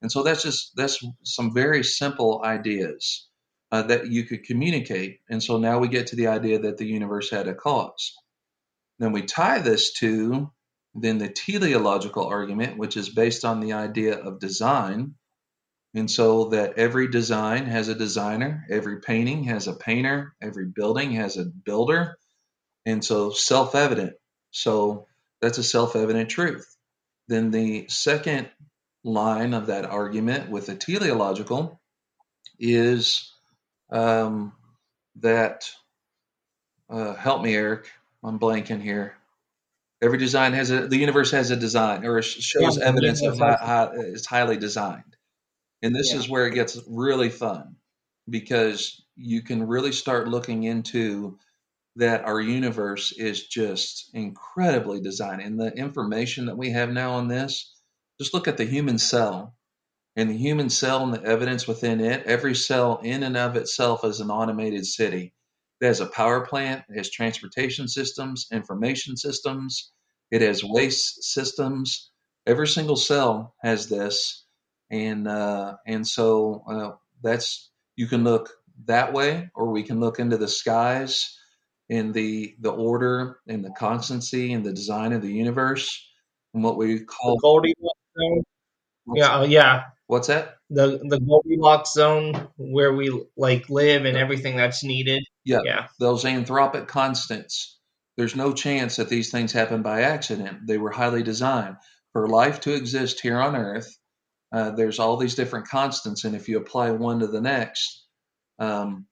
[0.01, 3.29] And so that's just that's some very simple ideas
[3.73, 5.21] uh, that you could communicate.
[5.29, 8.15] And so now we get to the idea that the universe had a cause.
[9.01, 10.53] Then we tie this to
[10.95, 15.15] then the teleological argument, which is based on the idea of design.
[15.95, 21.13] And so that every design has a designer, every painting has a painter, every building
[21.13, 22.19] has a builder.
[22.87, 24.15] And so self evident
[24.53, 25.07] so
[25.41, 26.77] that's a self evident truth.
[27.27, 28.51] Then the second
[29.03, 31.81] line of that argument with the teleological
[32.61, 33.32] is
[33.93, 34.53] um,
[35.21, 35.71] that
[36.91, 37.89] uh, help me, Erick.
[38.25, 39.15] I'm blanking here.
[40.03, 43.93] Every design has a the universe has a design or shows yeah, evidence of how,
[43.95, 45.17] it's highly designed,
[45.83, 46.19] and this yeah.
[46.19, 47.77] is where it gets really fun
[48.29, 51.39] because you can really start looking into
[51.97, 55.43] that our universe is just incredibly designed.
[55.43, 57.71] And the information that we have now on this,
[58.21, 59.55] just look at the human cell
[60.17, 62.25] and the human cell and the evidence within it.
[62.27, 65.33] Every cell in and of itself is an automated city.
[65.81, 69.93] It has a power plant, it has transportation systems, information systems,
[70.31, 72.11] it has waste systems.
[72.47, 74.45] Every single cell has this.
[74.91, 76.91] And uh, and so uh,
[77.23, 78.51] that's you can look
[78.87, 81.39] that way, or we can look into the skies
[81.89, 86.07] in the the order and the constancy and the design of the universe
[86.55, 88.47] and what we call the Goldilocks.
[89.15, 89.85] Yeah, uh, yeah.
[90.07, 90.57] What's that?
[90.71, 95.25] The the Goldilocks zone where we like live and everything that's needed.
[95.45, 95.89] Yeah, yeah.
[95.99, 97.79] Those anthropic constants.
[98.17, 100.67] There's no chance that these things happen by accident.
[100.67, 101.77] They were highly designed
[102.13, 103.97] for life to exist here on Earth.
[104.53, 108.05] Uh, there's all these different constants, and if you apply one to the next,
[108.59, 109.07] um,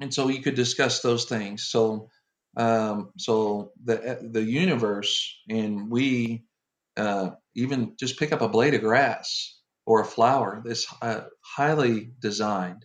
[0.00, 1.64] and so you could discuss those things.
[1.64, 2.08] So,
[2.56, 6.44] um, so the the universe and we
[6.96, 9.55] uh, even just pick up a blade of grass
[9.86, 12.84] or a flower that's uh, highly designed.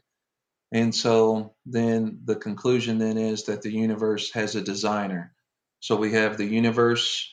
[0.72, 5.34] And so then the conclusion then is that the universe has a designer.
[5.82, 7.30] So we have the universe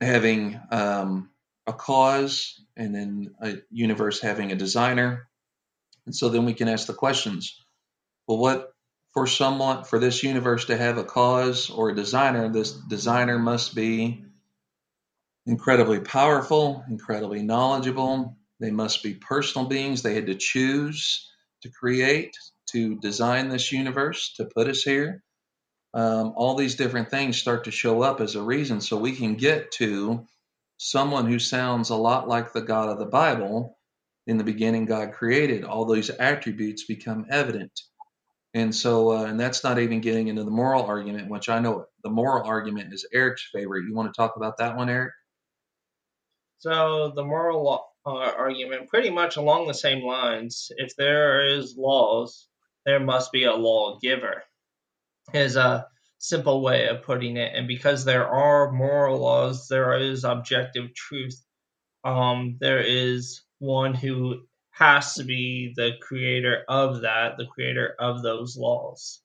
[0.00, 1.30] having um,
[1.66, 5.28] a cause and then a universe having a designer.
[6.04, 7.58] And so then we can ask the questions
[8.26, 8.74] well, what
[9.14, 13.74] for someone for this universe to have a cause or a designer this designer must
[13.74, 14.24] be
[15.46, 21.30] incredibly powerful incredibly knowledgeable they must be personal beings they had to choose
[21.62, 22.34] to create
[22.70, 25.22] to design this universe to put us here
[25.94, 29.34] um, all these different things start to show up as a reason so we can
[29.34, 30.26] get to
[30.76, 33.78] someone who sounds a lot like the god of the bible
[34.26, 37.72] in the beginning god created all these attributes become evident
[38.54, 41.86] and so, uh, and that's not even getting into the moral argument, which I know
[42.04, 43.84] the moral argument is Erick's favorite.
[43.88, 45.12] You want to talk about that one, Erick?
[46.58, 47.64] So, the moral
[48.06, 50.70] uh, argument, pretty much along the same lines.
[50.76, 52.48] If there is laws,
[52.84, 54.42] there must be a lawgiver,
[55.32, 55.86] is a
[56.18, 57.52] simple way of putting it.
[57.54, 61.42] And because there are moral laws, there is objective truth.
[62.04, 68.22] Um, there is one who has to be the creator of that, the creator of
[68.22, 69.20] those laws.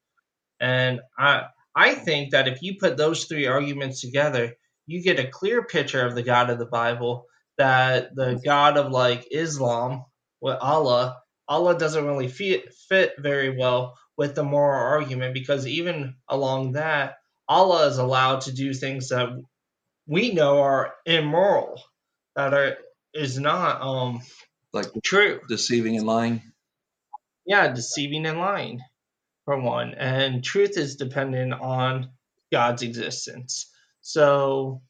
[0.60, 5.28] And I I think that if you put those three arguments together, you get a
[5.28, 7.26] clear picture of the God of the Bible
[7.60, 10.06] that the God of like Islam
[10.42, 16.16] with Allah, Allah doesn't really fit fit very well with the moral argument because even
[16.30, 17.18] along that,
[17.50, 19.30] Allah is allowed to do things that
[20.08, 21.82] we know are immoral,
[22.36, 22.78] that are
[23.14, 24.22] is not um
[24.74, 25.42] like true.
[25.50, 26.42] deceiving and lying?
[27.46, 28.82] Yeah deceiving and lying
[29.46, 32.12] for one and truth is dependent on
[32.52, 33.72] god's existence.
[34.02, 34.82] So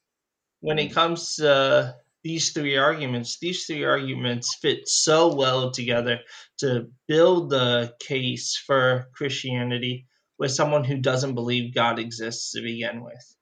[0.61, 6.19] when it comes to these three arguments these three arguments fit so well together
[6.57, 10.05] to build the case for christianity
[10.37, 13.35] with someone who doesn't believe god exists to begin with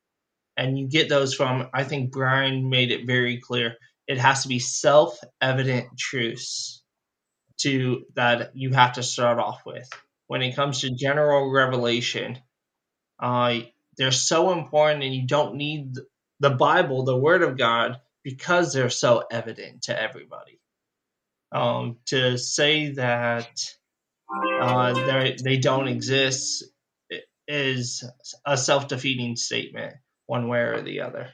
[0.56, 3.76] and you get those from i think brian made it very clear
[4.08, 6.82] it has to be self-evident truths
[7.58, 9.88] to that you have to start off with.
[10.28, 12.40] When it comes to general revelation,
[13.20, 13.60] uh,
[13.98, 15.96] they're so important, and you don't need
[16.40, 20.60] the Bible, the Word of God, because they're so evident to everybody.
[21.50, 23.74] Um, to say that
[24.62, 26.66] uh, they don't exist
[27.48, 28.04] is
[28.46, 29.94] a self-defeating statement,
[30.26, 31.30] one way or the other.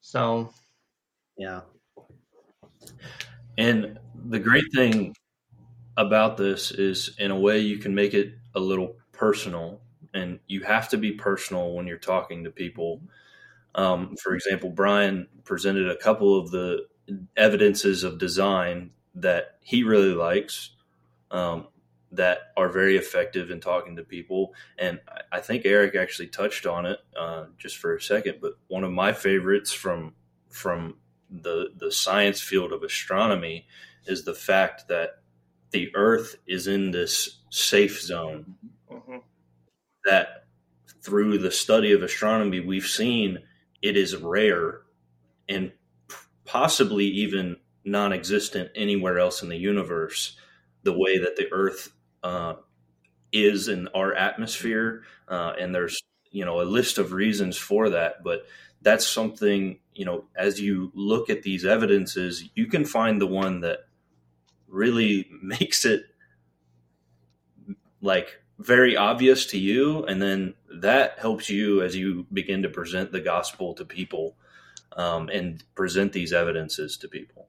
[0.00, 0.52] So,
[1.38, 1.60] yeah.
[3.56, 5.14] And the great thing
[5.96, 9.80] about this is, in a way, you can make it a little personal,
[10.12, 13.00] and you have to be personal when you're talking to people.
[13.74, 16.86] Um, for example, Brian presented a couple of the
[17.36, 20.74] evidences of design that he really likes.
[21.30, 21.68] Um,
[22.12, 24.54] that are very effective in talking to people.
[24.78, 25.00] And
[25.30, 28.38] I think Erick actually touched on it uh, just for a second.
[28.40, 30.14] But one of my favorites from
[30.48, 30.96] from
[31.30, 33.66] the the science field of astronomy
[34.06, 35.22] is the fact that
[35.70, 38.56] the Earth is in this safe zone.
[38.90, 39.18] Mm-hmm.
[40.04, 40.46] That
[41.02, 43.38] through the study of astronomy, we've seen
[43.82, 44.82] it is rare
[45.48, 45.72] and
[46.44, 50.36] possibly even non-existent anywhere else in the universe
[50.82, 52.54] the way that the earth uh,
[53.32, 58.22] is in our atmosphere, uh, and there's you know a list of reasons for that,
[58.22, 58.46] but
[58.82, 63.60] that's something you know as you look at these evidences, you can find the one
[63.60, 63.80] that
[64.68, 66.04] really makes it
[68.00, 73.12] like very obvious to you, and then that helps you as you begin to present
[73.12, 74.36] the gospel to people
[74.96, 77.48] um, and present these evidences to people.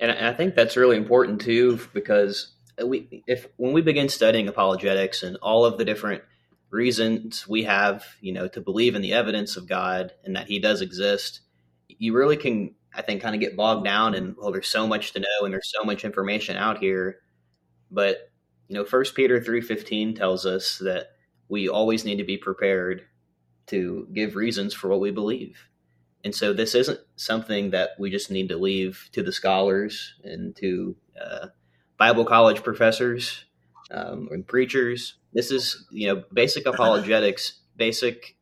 [0.00, 5.22] And I think that's really important too, because we, if when we begin studying apologetics
[5.22, 6.22] and all of the different
[6.70, 10.58] reasons we have, you know, to believe in the evidence of God and that He
[10.58, 11.40] does exist,
[11.86, 15.12] you really can, I think, kind of get bogged down and well, there's so much
[15.12, 17.18] to know and there's so much information out here.
[17.90, 18.30] But
[18.66, 21.11] you know, First Peter three fifteen tells us that
[21.52, 23.02] we always need to be prepared
[23.66, 25.68] to give reasons for what we believe.
[26.24, 30.56] And so this isn't something that we just need to leave to the scholars and
[30.56, 31.48] to uh,
[31.98, 33.44] Bible college professors
[33.90, 35.18] um, and preachers.
[35.34, 38.34] This is, you know, basic apologetics, basic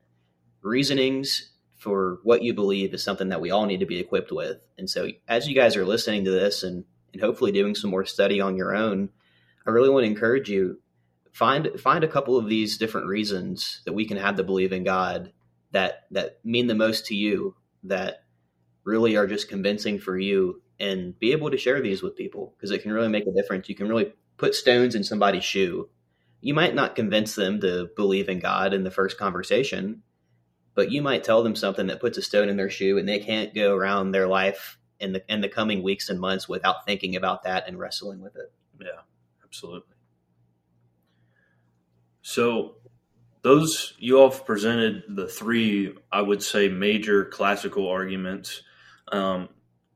[0.62, 4.58] reasonings for what you believe is something that we all need to be equipped with.
[4.78, 8.04] And so as you guys are listening to this and, and hopefully doing some more
[8.04, 9.08] study on your own,
[9.66, 10.78] I really want to encourage you
[11.32, 14.84] find find a couple of these different reasons that we can have to believe in
[14.84, 15.32] God
[15.72, 17.54] that that mean the most to you
[17.84, 18.24] that
[18.84, 22.70] really are just convincing for you and be able to share these with people because
[22.70, 23.68] it can really make a difference.
[23.68, 25.88] You can really put stones in somebody's shoe.
[26.40, 30.02] You might not convince them to believe in God in the first conversation,
[30.74, 33.18] but you might tell them something that puts a stone in their shoe and they
[33.18, 37.16] can't go around their life in the in the coming weeks and months without thinking
[37.16, 38.52] about that and wrestling with it.
[38.80, 39.02] Yeah,
[39.44, 39.94] absolutely.
[42.22, 42.76] So
[43.42, 48.62] those you all presented the three, I would say, major classical arguments.
[49.10, 49.48] Um,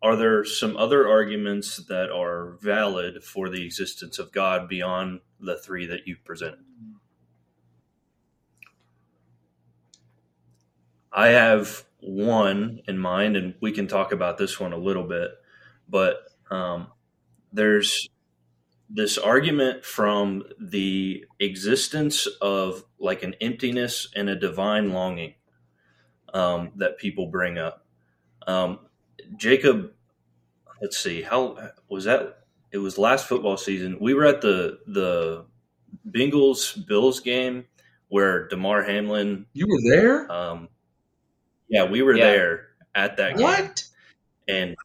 [0.02, 5.56] are there some other arguments that are valid for the existence of God beyond the
[5.56, 6.64] three that you've presented?
[11.12, 15.30] I have one in mind, and we can talk about this one a little bit.
[15.88, 16.16] But
[16.50, 16.88] um,
[17.52, 18.08] there's
[18.94, 25.34] this argument from the existence of like an emptiness and a divine longing
[26.32, 27.84] um, that people bring up.
[28.46, 28.78] Um,
[29.36, 29.90] Jacob,
[30.80, 32.44] let's see, how was that?
[32.70, 33.98] It was last football season.
[34.00, 35.44] We were at the the
[36.08, 37.64] Bengals Bills game
[38.08, 39.46] where Damar Hamlin.
[39.54, 40.30] You were there.
[40.30, 40.68] Um,
[41.68, 42.26] yeah, we were yeah.
[42.26, 43.56] there at that what?
[43.56, 43.64] game.
[43.64, 43.84] What?
[44.46, 44.76] And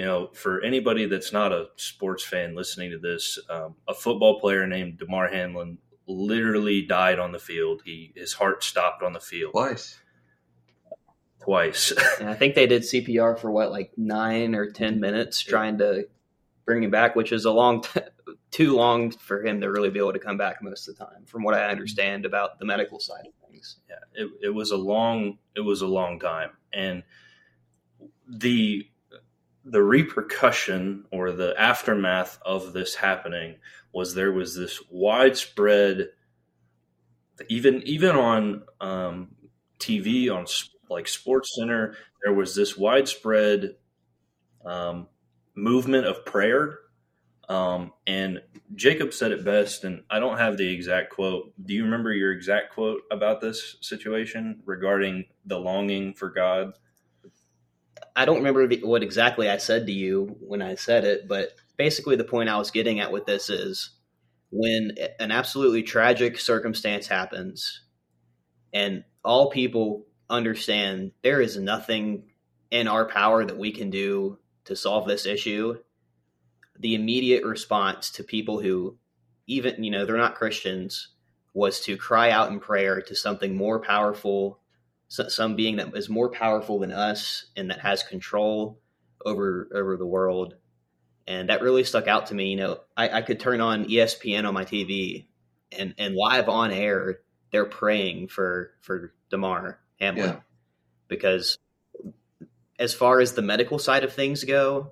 [0.00, 4.40] you know, for anybody that's not a sports fan listening to this, um, a football
[4.40, 5.76] player named Damar Hamlin
[6.06, 7.82] literally died on the field.
[7.84, 10.00] He his heart stopped on the field twice.
[11.44, 11.92] Twice.
[12.18, 16.08] and I think they did CPR for what, like nine or ten minutes, trying to
[16.64, 18.00] bring him back, which is a long, t-
[18.50, 21.26] too long for him to really be able to come back most of the time,
[21.26, 23.76] from what I understand about the medical side of things.
[23.86, 27.02] Yeah, it, it was a long, it was a long time, and
[28.26, 28.89] the
[29.64, 33.56] the repercussion or the aftermath of this happening
[33.92, 36.08] was there was this widespread
[37.48, 39.28] even even on um,
[39.78, 40.46] TV on
[40.88, 43.76] like Sports Center there was this widespread
[44.64, 45.08] um,
[45.54, 46.78] movement of prayer.
[47.48, 48.40] Um, and
[48.76, 51.52] Jacob said it best and I don't have the exact quote.
[51.64, 56.74] Do you remember your exact quote about this situation regarding the longing for God
[58.20, 62.16] I don't remember what exactly I said to you when I said it, but basically
[62.16, 63.92] the point I was getting at with this is
[64.50, 67.80] when an absolutely tragic circumstance happens
[68.74, 72.24] and all people understand there is nothing
[72.70, 75.78] in our power that we can do to solve this issue,
[76.78, 78.98] the immediate response to people who
[79.46, 81.08] even, you know, they're not Christians
[81.54, 84.59] was to cry out in prayer to something more powerful
[85.10, 88.80] some being that is more powerful than us and that has control
[89.24, 90.54] over over the world.
[91.26, 94.48] And that really stuck out to me you know i, I could turn on espn
[94.48, 95.26] on my tv
[95.70, 97.20] and and live on air
[97.52, 100.24] they're praying for for damar hamlin.
[100.24, 100.40] Yeah.
[101.06, 101.56] because
[102.80, 104.90] as far as the medical side of things go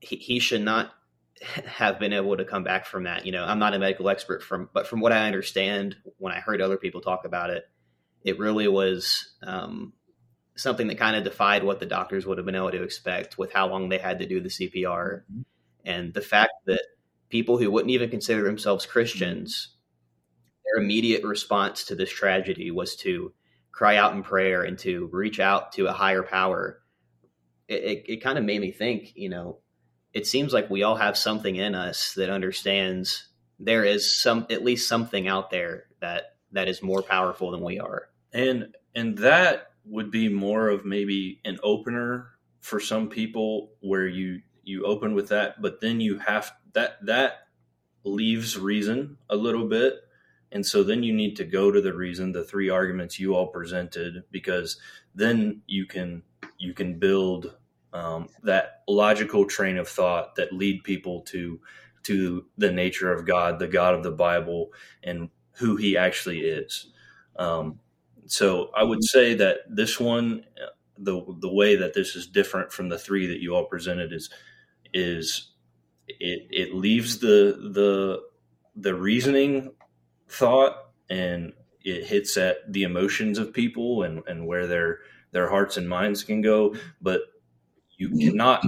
[0.00, 0.90] he, he should not
[1.66, 3.26] have been able to come back from that.
[3.26, 6.40] You know i'm not a medical expert from but from what i understand when i
[6.40, 7.68] heard other people talk about it
[8.24, 9.92] it really was um,
[10.56, 13.52] something that kind of defied what the doctors would have been able to expect with
[13.52, 15.22] how long they had to do the CPR.
[15.22, 15.42] Mm-hmm.
[15.84, 16.82] And the fact that
[17.30, 19.74] people who wouldn't even consider themselves Christians,
[20.64, 23.32] their immediate response to this tragedy was to
[23.72, 26.80] cry out in prayer and to reach out to a higher power.
[27.68, 29.60] It, it, it kind of made me think, you know,
[30.12, 34.64] it seems like we all have something in us that understands there is some at
[34.64, 38.09] least something out there that that is more powerful than we are.
[38.32, 44.42] And and that would be more of maybe an opener for some people where you
[44.62, 47.46] you open with that, but then you have that that
[48.04, 49.94] leaves reason a little bit.
[50.52, 53.46] And so then you need to go to the reason, the three arguments you all
[53.46, 54.78] presented, because
[55.14, 56.22] then you can
[56.58, 57.54] you can build
[57.92, 61.60] um, that logical train of thought that lead people to
[62.02, 64.72] to the nature of God, the God of the Bible,
[65.02, 66.90] and who He actually is.
[67.36, 67.80] Um,
[68.30, 69.18] so I would mm-hmm.
[69.18, 73.26] say that this one, uh, the the way that this is different from the three
[73.26, 74.30] that you all presented is
[74.94, 75.50] is
[76.06, 78.20] it it leaves the the
[78.76, 79.72] the reasoning
[80.28, 81.52] thought and
[81.82, 85.00] it hits at the emotions of people and and where their
[85.32, 87.22] their hearts and minds can go, but
[87.96, 88.28] you mm-hmm.
[88.28, 88.64] cannot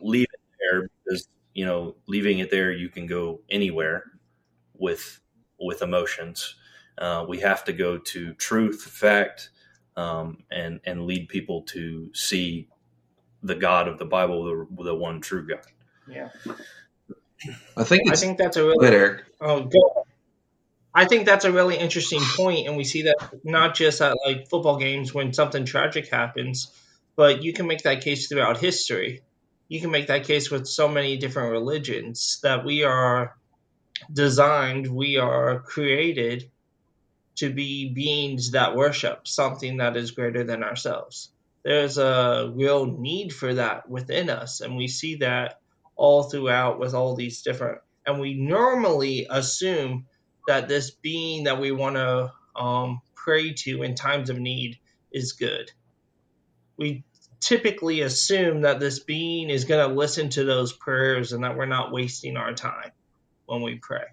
[0.00, 4.02] leave it there because you know leaving it there you can go anywhere
[4.74, 5.20] with
[5.60, 6.56] with emotions
[6.98, 9.50] uh, we have to go to truth fact
[9.96, 12.68] um, and and lead people to see
[13.42, 15.64] the god of the bible the, the one true god
[16.08, 16.28] Yeah.
[17.76, 19.24] I think I think that's a really ahead, Erick.
[19.40, 20.06] oh go.
[20.94, 24.48] I think that's a really interesting point, and we see that not just at like
[24.48, 26.70] football games when something tragic happens,
[27.16, 29.22] but you can make that case throughout history.
[29.68, 33.36] You can make that case with so many different religions that we are
[34.12, 36.50] designed, we are created
[37.36, 41.30] to be beings that worship something that is greater than ourselves.
[41.64, 45.60] There's a real need for that within us, and we see that
[45.96, 47.80] all throughout with all these different.
[48.06, 50.06] And we normally assume
[50.46, 54.78] that this being that we want to um, pray to in times of need
[55.10, 55.70] is good.
[56.76, 57.04] We
[57.40, 61.66] typically assume that this being is going to listen to those prayers and that we're
[61.66, 62.90] not wasting our time
[63.46, 64.04] when we pray.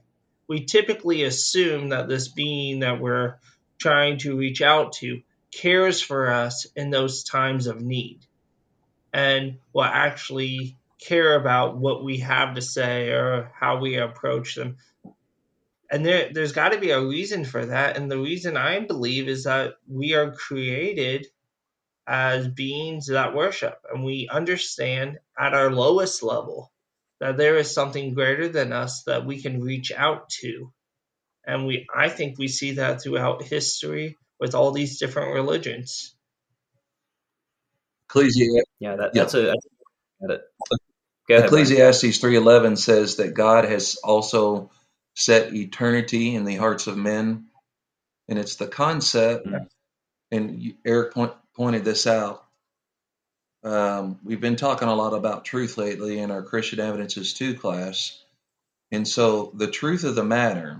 [0.52, 3.36] We typically assume that this being that we're
[3.78, 8.20] trying to reach out to cares for us in those times of need
[9.14, 14.76] and will actually care about what we have to say or how we approach them.
[15.90, 17.96] And there, there's got to be a reason for that.
[17.96, 21.28] And the reason I believe is that we are created
[22.06, 26.74] as beings that worship, and we understand at our lowest level
[27.22, 30.74] that there is something greater than us that we can reach out to.
[31.48, 36.16] And we, I think, we see that throughout history with all these different religions.
[38.10, 39.24] Ecclesi- Yeah, that, Yeah.
[39.24, 39.56] that's a.
[40.20, 40.42] That's it.
[41.30, 44.72] Go ahead, Ecclesiastes 3:11 says that God has also
[45.16, 47.48] set eternity in the hearts of men,
[48.28, 49.48] and it's the concept.
[49.48, 49.68] Mhm.
[50.32, 52.46] And Erick point, pointed this out.
[53.64, 58.18] Um, we've been talking a lot about truth lately in our Christian Evidences 2 class.
[58.92, 60.80] And so, the truth of the matter,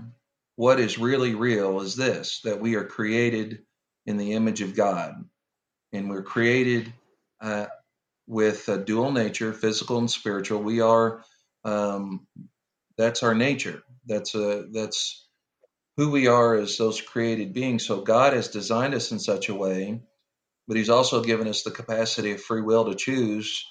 [0.56, 3.62] what is really real, is this that we are created
[4.06, 5.24] in the image of God.
[5.92, 6.92] And we're created
[7.40, 7.66] uh,
[8.26, 10.62] with a dual nature, physical and spiritual.
[10.62, 11.22] We are,
[11.64, 12.26] um,
[12.96, 13.82] that's our nature.
[14.06, 15.26] That's a, that's
[15.96, 17.86] who we are as those created beings.
[17.86, 20.00] So God has designed us in such a way,
[20.68, 23.64] but He's also given us the capacity of free will to choose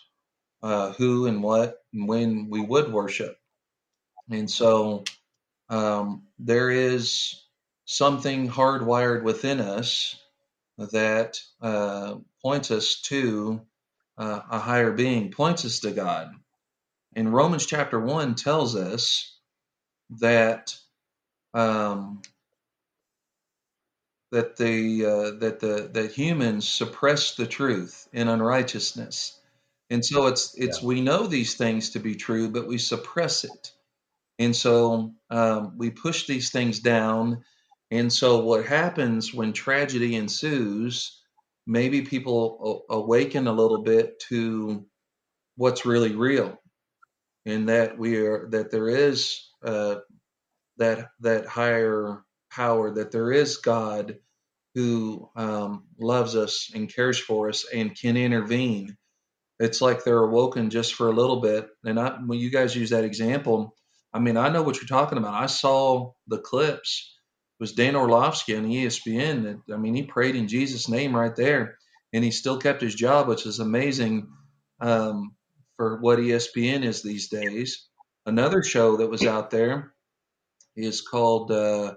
[0.63, 3.35] uh, who and what and when we would worship.
[4.29, 5.03] And so
[5.69, 7.43] um, there is
[7.85, 10.15] something hardwired within us
[10.77, 13.61] that uh, points us to
[14.17, 16.31] uh, a higher being, points us to God.
[17.15, 19.37] And Romans chapter 1 tells us
[20.19, 20.75] that
[21.53, 22.21] um,
[24.31, 29.37] that the uh, that the that humans suppress the truth in unrighteousness.
[29.89, 33.71] And so it's it's we know these things to be true, but we suppress it.
[34.39, 37.43] And so um, we push these things down.
[37.91, 41.21] And so what happens when tragedy ensues?
[41.67, 44.85] Maybe people a- awaken a little bit to
[45.57, 46.57] what's really real,
[47.45, 49.95] and that we are that there is uh,
[50.77, 54.17] that that higher power, that there is God
[54.75, 58.97] who um, loves us and cares for us and can intervene.
[59.59, 61.67] It's like they're awoken just for a little bit.
[61.83, 63.75] And I, when you guys use that example,
[64.13, 65.33] I mean, I know what you're talking about.
[65.33, 67.15] I saw the clips.
[67.59, 69.43] It was Dan Orlovsky on ESPN.
[69.43, 71.77] That, I mean, he prayed in Jesus' name right there,
[72.11, 74.29] and he still kept his job, which is amazing
[74.79, 75.35] um,
[75.77, 77.87] for what ESPN is these days.
[78.25, 79.93] Another show that was out there
[80.75, 81.95] is called uh,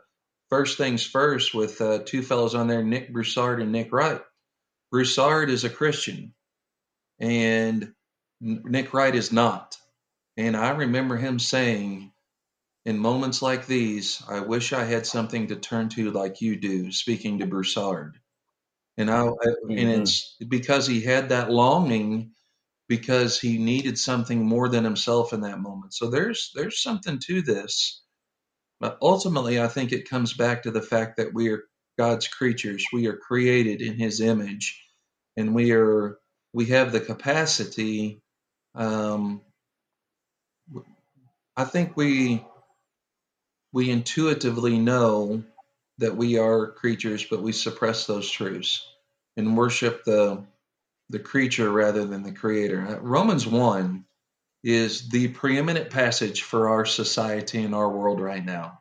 [0.54, 4.20] First Things First with uh, two fellows on there, Nick Broussard and Nick Wright.
[4.92, 6.32] Broussard is a Christian,
[7.18, 7.92] and
[8.40, 9.76] Nick Wright is not.
[10.36, 12.12] And I remember him saying
[12.84, 16.92] in moments like these, I wish I had something to turn to like you do,
[16.92, 18.20] speaking to Broussard.
[18.96, 19.76] And I, mm-hmm.
[19.76, 22.30] and it's because he had that longing
[22.88, 25.94] because he needed something more than himself in that moment.
[25.94, 28.03] So there's there's something to this.
[28.80, 31.64] But ultimately I think it comes back to the fact that we are
[31.98, 32.84] God's creatures.
[32.92, 34.82] We are created in his image
[35.36, 36.18] and we are
[36.52, 38.22] we have the capacity
[38.74, 39.40] um,
[41.56, 42.44] I think we
[43.72, 45.42] we intuitively know
[45.98, 48.86] that we are creatures, but we suppress those truths
[49.36, 50.44] and worship the
[51.10, 52.98] the creature rather than the creator.
[53.02, 54.04] Romans 1
[54.64, 58.80] is the preeminent passage for our society and our world right now.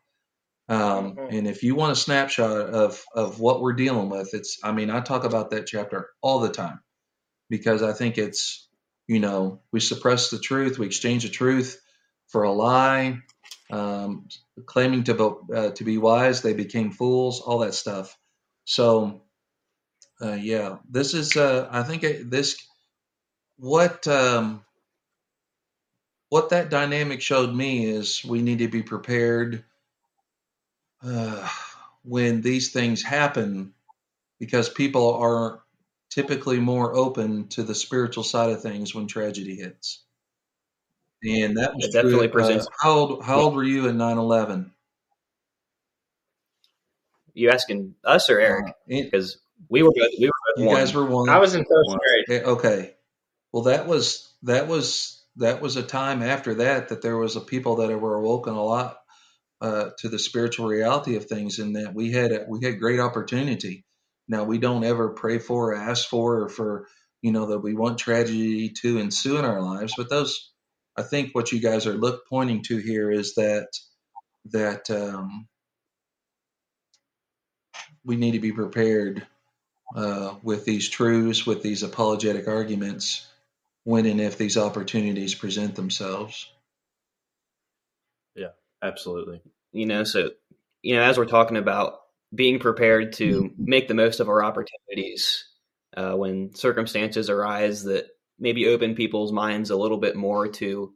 [0.69, 1.36] Um, mm-hmm.
[1.36, 4.89] and if you want a snapshot of, of what we're dealing with, it's, I mean,
[4.89, 6.79] I talk about that chapter all the time
[7.49, 8.67] because I think it's,
[9.05, 11.79] you know, we suppress the truth, we exchange the truth
[12.29, 13.19] for a lie,
[13.69, 14.27] um,
[14.65, 18.17] claiming to, uh, to be wise, they became fools, all that stuff.
[18.63, 19.23] So
[20.21, 21.36] uh, yeah, this is.
[21.36, 22.55] Uh, I think this
[23.57, 24.63] what um,
[26.34, 29.63] what that dynamic showed me is we need to be prepared
[31.03, 31.47] uh,
[32.03, 33.71] when these things happen
[34.39, 35.61] because people are
[36.09, 40.01] typically more open to the spiritual side of things when tragedy hits.
[41.23, 42.43] And that was definitely true.
[42.43, 43.23] Uh, how old?
[43.23, 44.71] How old were you in 9/11?
[47.36, 48.69] You asking us or Erick?
[48.69, 49.38] Uh, because
[49.69, 50.09] we were both.
[50.17, 50.77] We were both you one.
[50.77, 51.29] guys were one.
[51.29, 51.95] I was in first
[52.27, 52.41] grade.
[52.43, 52.95] Okay.
[53.51, 57.41] Well, that was that was that was a time after that that there was a
[57.41, 58.97] people that were awoken a lot
[59.61, 62.99] uh, to the spiritual reality of things, and that we had a, we had great
[62.99, 63.86] opportunity.
[64.27, 66.88] Now we don't ever pray for, or ask for, or for
[67.21, 70.51] you know that we want tragedy to ensue in our lives, but those
[70.97, 73.67] I think what you guys are look pointing to here is that
[74.51, 75.47] that um,
[78.03, 79.25] we need to be prepared
[79.95, 83.27] uh, with these truths, with these apologetic arguments,
[83.84, 86.49] when and if these opportunities present themselves.
[88.36, 89.41] Yeah, absolutely.
[89.71, 90.31] You know, so,
[90.81, 91.99] you know, as we're talking about
[92.34, 95.45] being prepared to make the most of our opportunities
[95.95, 98.07] uh, when circumstances arise that
[98.39, 100.93] maybe open people's minds a little bit more to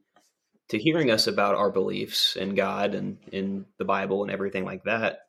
[0.69, 4.83] to hearing us about our beliefs in God and in the Bible and everything like
[4.83, 5.19] that.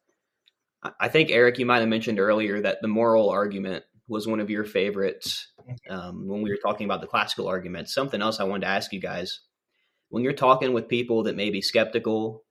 [0.99, 4.51] I think Erick, you might have mentioned earlier that the moral argument was one of
[4.51, 5.49] your favorites
[5.89, 7.89] um, when we were talking about the classical argument.
[7.89, 9.41] Something else I wanted to ask you guys:
[10.09, 12.45] when you're talking with people that may be skeptical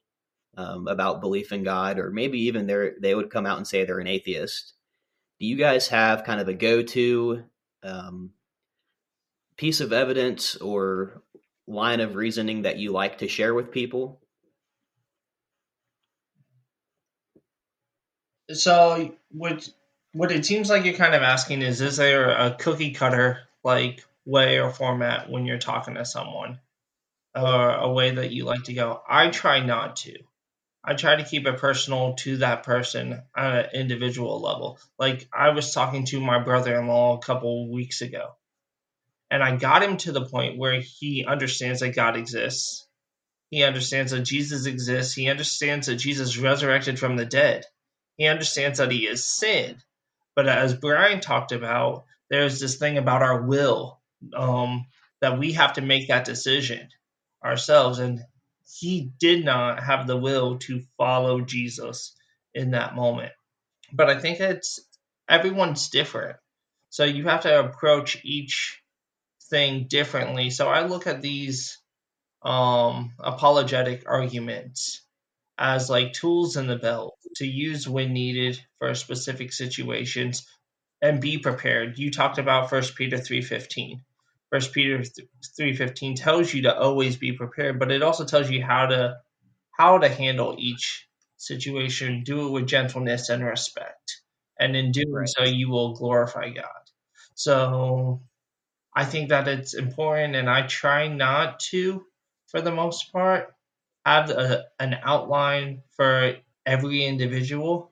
[0.55, 3.83] um, about belief in God, or maybe even they they would come out and say
[3.83, 4.73] they're an atheist,
[5.39, 7.43] do you guys have kind of a go-to
[7.83, 8.31] um,
[9.57, 11.21] piece of evidence or
[11.67, 14.21] line of reasoning that you like to share with people?
[18.51, 19.69] So what
[20.17, 24.03] what it seems like you're kind of asking is is there a cookie cutter like
[24.25, 26.59] way or format when you're talking to someone?
[27.35, 28.99] Or a way that you like to go?
[29.07, 30.17] I try not to.
[30.83, 34.79] I try to keep it personal to that person on an individual level.
[34.97, 38.35] Like i was talking to my brother-in-law a couple weeks ago
[39.29, 42.87] and i got him to the point where he understands that god exists.
[43.51, 45.13] He understands that jesus exists.
[45.13, 47.65] He understands that jesus resurrected from the dead.
[48.15, 49.77] He understands that he is sin.
[50.37, 53.99] But as Brian talked about, there's this thing about our will
[54.35, 54.85] um,
[55.19, 56.89] that we have to make that decision
[57.43, 57.97] ourselves.
[57.97, 58.21] And
[58.71, 62.15] he did not have the will to follow Jesus
[62.53, 63.31] in that moment.
[63.91, 64.79] But I think it's
[65.27, 66.37] everyone's different.
[66.91, 68.79] So you have to approach each
[69.49, 70.51] thing differently.
[70.51, 71.79] So I look at these
[72.43, 75.01] um, apologetic arguments
[75.57, 80.47] as like tools in the belt to use when needed for specific situations
[81.01, 81.97] and be prepared.
[81.97, 84.01] You talked about First Peter 3:15.
[84.51, 85.03] First Peter
[85.57, 89.17] 3:15 tells you to always be prepared, but it also tells you how to
[89.77, 91.07] how to handle each
[91.37, 94.21] situation, do it with gentleness and respect.
[94.59, 95.29] And in doing right.
[95.29, 96.65] so you will glorify God.
[97.35, 98.21] So
[98.95, 102.03] I think that it's important and I try not to
[102.47, 103.53] for the most part
[104.05, 106.37] have a, an outline for
[106.67, 107.91] every individual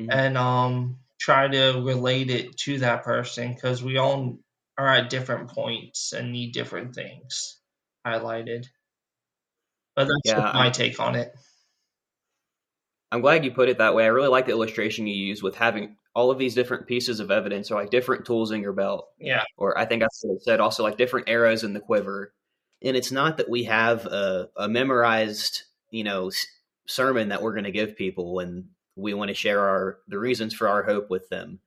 [0.00, 0.10] mm-hmm.
[0.10, 4.38] and um try to relate it to that person because we all
[4.78, 7.58] are at different points and need different things
[8.06, 8.66] highlighted.
[9.94, 11.34] But that's yeah, my I'm, take on it.
[13.10, 14.04] I'm glad you put it that way.
[14.04, 17.30] I really like the illustration you use with having all of these different pieces of
[17.30, 19.08] evidence or like different tools in your belt.
[19.18, 19.42] Yeah.
[19.56, 20.08] Or I think I
[20.40, 22.34] said also like different arrows in the quiver.
[22.82, 26.30] And it's not that we have a, a memorized you know
[26.86, 30.54] sermon that we're going to give people and we want to share our the reasons
[30.54, 31.60] for our hope with them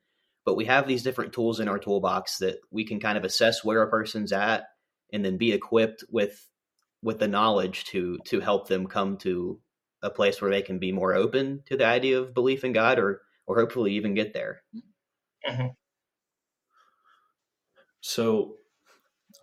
[0.46, 3.64] but we have these different tools in our toolbox that we can kind of assess
[3.64, 4.64] where a person's at
[5.12, 6.48] and then be equipped with
[7.02, 9.60] with the knowledge to to help them come to
[10.02, 13.00] a place where they can be more open to the idea of belief in God
[13.00, 14.62] or or hopefully even get there.
[15.48, 15.68] Mm-hmm.
[18.02, 18.56] So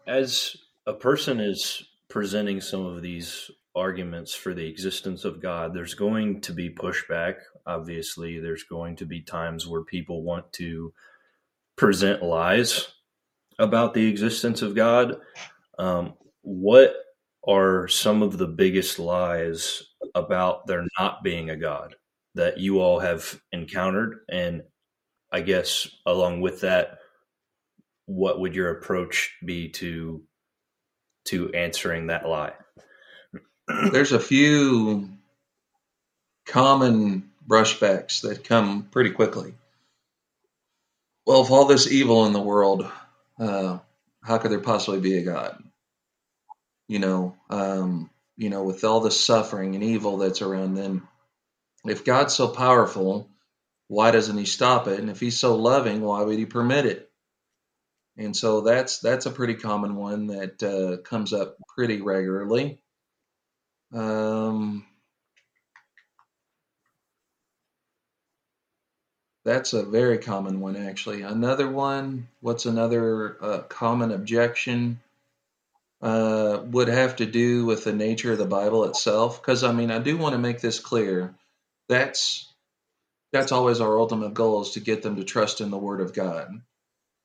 [0.06, 0.56] as
[0.86, 6.40] a person is presenting some of these arguments for the existence of God, there's going
[6.42, 7.36] to be pushback.
[7.66, 10.92] Obviously, there's going to be times where people want to
[11.76, 12.88] present lies
[13.58, 15.16] about the existence of God.
[15.78, 16.94] Um, what
[17.46, 19.82] are some of the biggest lies
[20.14, 21.94] about there not being a God
[22.34, 24.20] that you all have encountered?
[24.30, 24.62] And
[25.30, 26.98] I guess along with that,
[28.06, 30.22] what would your approach be to
[31.26, 32.52] to answering that lie?
[33.68, 35.08] There's a few
[36.46, 39.54] common brushbacks that come pretty quickly.
[41.26, 42.88] Well, if all this evil in the world,
[43.38, 43.78] uh,
[44.22, 45.62] how could there possibly be a God?
[46.88, 51.02] You know, um, you know, with all the suffering and evil that's around, then
[51.84, 53.28] if God's so powerful,
[53.88, 55.00] why doesn't He stop it?
[55.00, 57.10] And if He's so loving, why would He permit it?
[58.16, 62.80] And so that's that's a pretty common one that uh, comes up pretty regularly.
[63.92, 64.84] Um,
[69.44, 71.22] that's a very common one, actually.
[71.22, 75.00] Another one, what's another uh, common objection?
[76.02, 79.40] Uh, would have to do with the nature of the Bible itself.
[79.40, 81.34] Because I mean, I do want to make this clear.
[81.88, 82.52] That's
[83.32, 86.12] that's always our ultimate goal is to get them to trust in the Word of
[86.12, 86.60] God.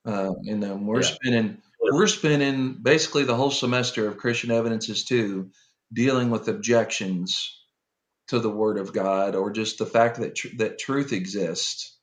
[0.06, 1.08] Uh, and then we're yeah.
[1.08, 5.50] spending we're spending basically the whole semester of Christian Evidences 2
[5.94, 7.58] dealing with objections
[8.30, 11.98] to the Word of God or just the fact that tr- that truth exists.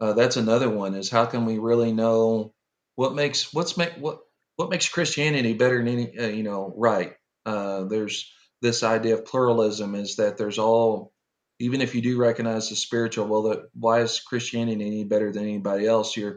[0.00, 0.94] Uh, that's another one.
[0.94, 2.54] Is how can we really know
[2.96, 4.20] what makes what's make what
[4.56, 7.14] what makes Christianity better than any uh, you know right?
[7.46, 11.12] Uh, there's this idea of pluralism is that there's all
[11.60, 15.44] even if you do recognize the spiritual well that why is christianity any better than
[15.44, 16.30] anybody else you're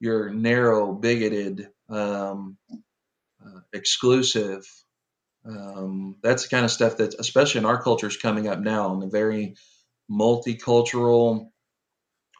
[0.00, 2.56] your narrow, bigoted, um,
[3.44, 4.66] uh, exclusive.
[5.46, 8.92] Um, that's the kind of stuff that, especially in our culture, is coming up now
[8.92, 9.54] in the very
[10.10, 11.50] multicultural,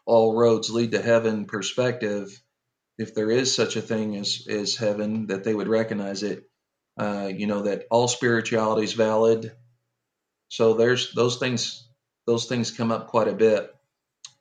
[0.06, 2.28] all roads lead to heaven perspective.
[2.98, 6.44] If there is such a thing as, as heaven, that they would recognize it.
[6.98, 9.52] Uh, you know that all spirituality is valid.
[10.48, 11.88] So there's those things.
[12.26, 13.72] Those things come up quite a bit,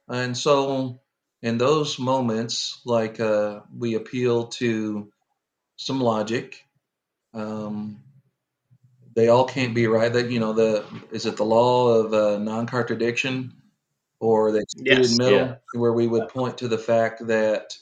[0.09, 0.99] and so
[1.43, 5.11] in those moments, like uh, we appeal to
[5.77, 6.63] some logic.
[7.33, 8.03] Um,
[9.17, 10.13] they all can't be right.
[10.13, 13.51] That you know, the is it the law of uh, non-contradiction
[14.19, 15.55] or the excluded yes, middle, yeah.
[15.73, 17.75] where we would point to the fact that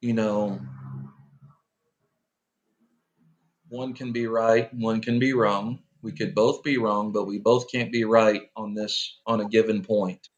[0.00, 0.58] you know
[3.68, 5.80] one can be right, one can be wrong.
[6.00, 9.48] We could both be wrong, but we both can't be right on this on a
[9.48, 10.28] given point.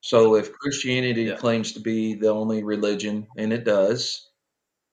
[0.00, 1.36] So if Christianity yeah.
[1.36, 4.30] claims to be the only religion, and it does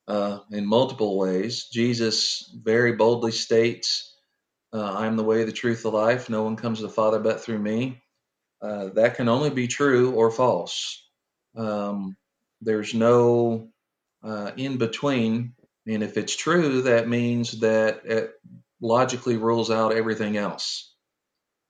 [0.09, 4.08] uh, in multiple ways, Jesus very boldly states,
[4.73, 6.29] uh, I am the way, the truth, the life.
[6.29, 8.01] No one comes to the Father but through me.
[8.61, 11.03] Uh, that can only be true or false.
[11.55, 12.15] Um,
[12.61, 13.69] there's no
[14.23, 15.53] uh, in between.
[15.87, 18.31] And if it's true, that means that it
[18.81, 20.93] logically rules out everything else.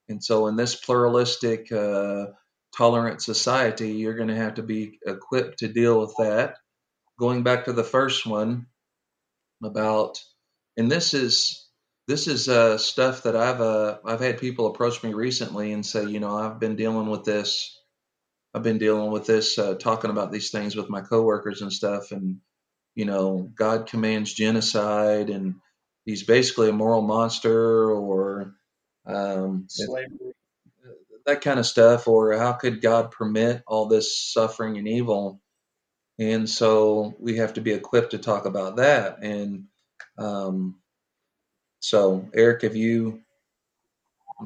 [0.09, 2.27] And so, in this pluralistic, uh,
[2.75, 6.55] tolerant society, you're going to have to be equipped to deal with that.
[7.19, 8.67] Going back to the first one
[9.63, 10.19] about,
[10.77, 11.68] and this is
[12.09, 16.05] this is uh, stuff that I've uh, I've had people approach me recently and say,
[16.05, 17.79] you know, I've been dealing with this.
[18.51, 22.11] I've been dealing with this, uh, talking about these things with my coworkers and stuff,
[22.11, 22.39] and
[22.95, 25.55] you know, God commands genocide, and
[26.03, 28.55] He's basically a moral monster, or
[29.05, 30.33] um, slavery
[31.27, 35.39] that kind of stuff, or how could God permit all this suffering and evil?
[36.17, 39.21] And so we have to be equipped to talk about that.
[39.21, 39.65] And
[40.17, 40.79] um,
[41.79, 43.21] so, Erick, if you,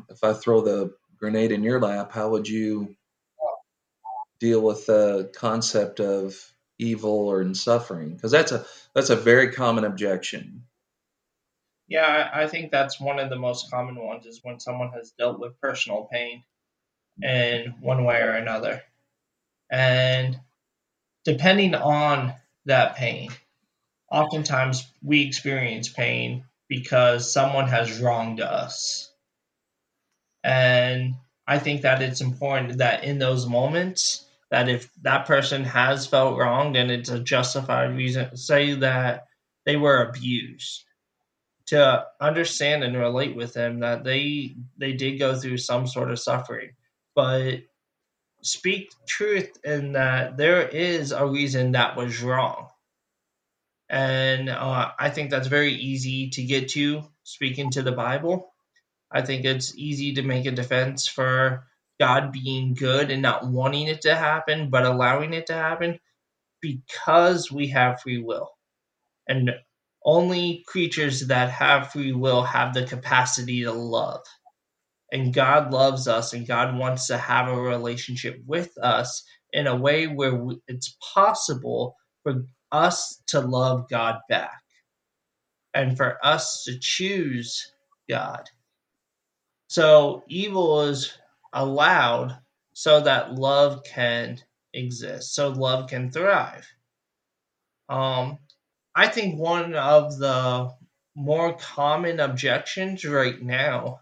[0.10, 2.96] if I throw the grenade in your lap, how would you
[4.40, 6.36] deal with the concept of
[6.78, 8.14] evil or suffering?
[8.14, 10.64] Because that's a that's a very common objection.
[11.88, 15.40] Yeah, I think that's one of the most common ones is when someone has dealt
[15.40, 16.44] with personal pain
[17.22, 18.82] in one way or another.
[19.70, 20.40] And
[21.26, 22.34] depending on
[22.66, 23.30] that pain,
[24.12, 29.12] oftentimes we experience pain because someone has wronged us.
[30.44, 31.16] And
[31.48, 36.38] I think that it's important that in those moments, that if that person has felt
[36.38, 39.28] wronged and it's a justified reason, say that
[39.66, 40.84] they were abused,
[41.68, 46.20] to understand and relate with them that they they did go through some sort of
[46.20, 46.72] suffering,
[47.16, 47.62] but
[48.42, 52.68] speak truth in that there is a reason that was wrong.
[53.90, 58.54] And uh, I think that's very easy to get to speaking to the Bible.
[59.12, 61.66] I think it's easy to make a defense for
[62.00, 66.00] God being good and not wanting it to happen, but allowing it to happen
[66.62, 68.50] because we have free will.
[69.28, 69.52] And
[70.04, 74.22] only creatures that have free will have the capacity to love.
[75.12, 79.76] And God loves us, and God wants to have a relationship with us in a
[79.76, 80.34] way where
[80.68, 84.62] it's possible for us to love God back
[85.74, 87.72] and for us to choose
[88.10, 88.50] God.
[89.68, 91.14] So evil is
[91.54, 92.38] allowed
[92.74, 94.40] so that love can
[94.74, 96.68] exist, so love can thrive.
[97.90, 98.40] Um,
[98.96, 100.72] I think one of the
[101.16, 104.00] more common objections right now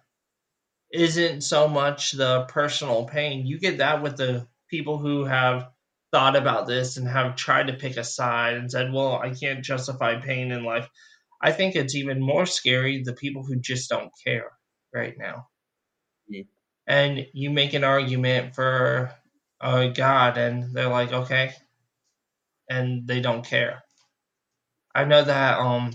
[0.93, 3.45] isn't so much the personal pain.
[3.45, 5.69] You get that with the people who have
[6.11, 9.63] thought about this and have tried to pick a side and said, well, I can't
[9.63, 10.89] justify pain in life.
[11.41, 14.51] I think it's even more scary the people who just don't care
[14.93, 15.47] right now.
[16.27, 16.43] Yeah.
[16.87, 19.13] And you make an argument for
[19.59, 21.53] uh, God, and they're like, okay,
[22.69, 23.83] and they don't care.
[24.93, 25.91] I know that um,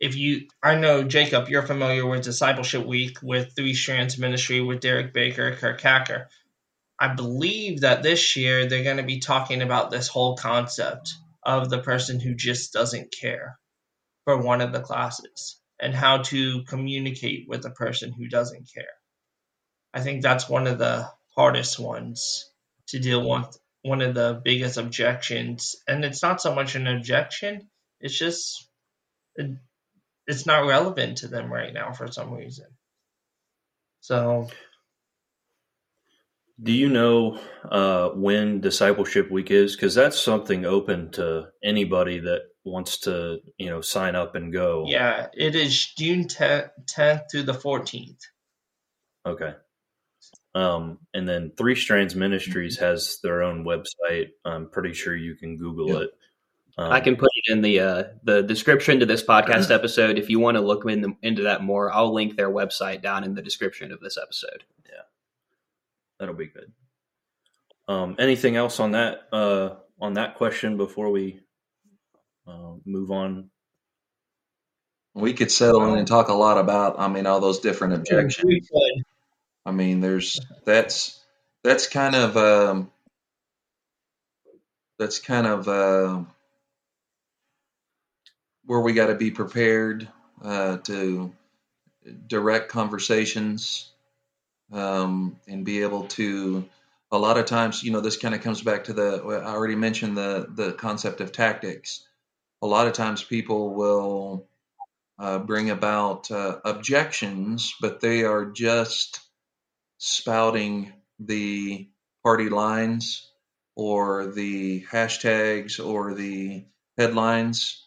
[0.00, 4.80] if you, I know Jacob, you're familiar with Discipleship Week with Three Strands Ministry with
[4.80, 6.28] Derek Baker, Kirk Hacker.
[7.02, 11.68] I believe that this year they're going to be talking about this whole concept of
[11.68, 13.58] the person who just doesn't care
[14.24, 18.94] for one of the classes and how to communicate with a person who doesn't care.
[19.92, 22.48] I think that's one of the hardest ones
[22.90, 25.74] to deal with, one of the biggest objections.
[25.88, 27.68] And it's not so much an objection,
[28.00, 28.64] it's just
[29.34, 29.56] it,
[30.28, 32.66] it's not relevant to them right now for some reason.
[34.02, 34.48] So
[36.60, 37.38] do you know
[37.70, 39.76] uh, when discipleship week is?
[39.76, 44.84] Because that's something open to anybody that wants to, you know, sign up and go.
[44.88, 48.20] Yeah, it is June 10th, 10th through the 14th.
[49.26, 49.54] Okay.
[50.54, 54.30] Um, and then Three Strands Ministries has their own website.
[54.44, 55.98] I'm pretty sure you can Google yeah.
[56.00, 56.10] it.
[56.78, 60.30] Um, I can put it in the uh, the description to this podcast episode if
[60.30, 61.92] you want to look in the, into that more.
[61.92, 64.64] I'll link their website down in the description of this episode.
[64.86, 65.02] Yeah,
[66.22, 66.72] that'll be good.
[67.88, 69.70] Um, anything else on that uh,
[70.00, 71.40] on that question before we
[72.46, 73.50] uh, move on?
[75.14, 77.00] We could settle in and talk a lot about.
[77.00, 78.70] I mean, all those different objections.
[79.66, 81.20] I mean, there's that's
[81.64, 82.92] that's kind of um,
[84.98, 85.68] that's kind of.
[85.68, 86.22] Uh,
[88.64, 90.08] where we got to be prepared
[90.40, 91.34] uh, to
[92.28, 93.91] direct conversations
[94.72, 96.64] um, and be able to
[97.10, 99.74] a lot of times you know this kind of comes back to the i already
[99.76, 102.06] mentioned the the concept of tactics.
[102.62, 104.46] A lot of times people will
[105.18, 109.20] uh, bring about uh, objections but they are just
[109.98, 111.88] spouting the
[112.24, 113.30] party lines
[113.76, 116.64] or the hashtags or the
[116.98, 117.86] headlines.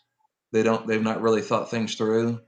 [0.52, 2.42] They don't they've not really thought things through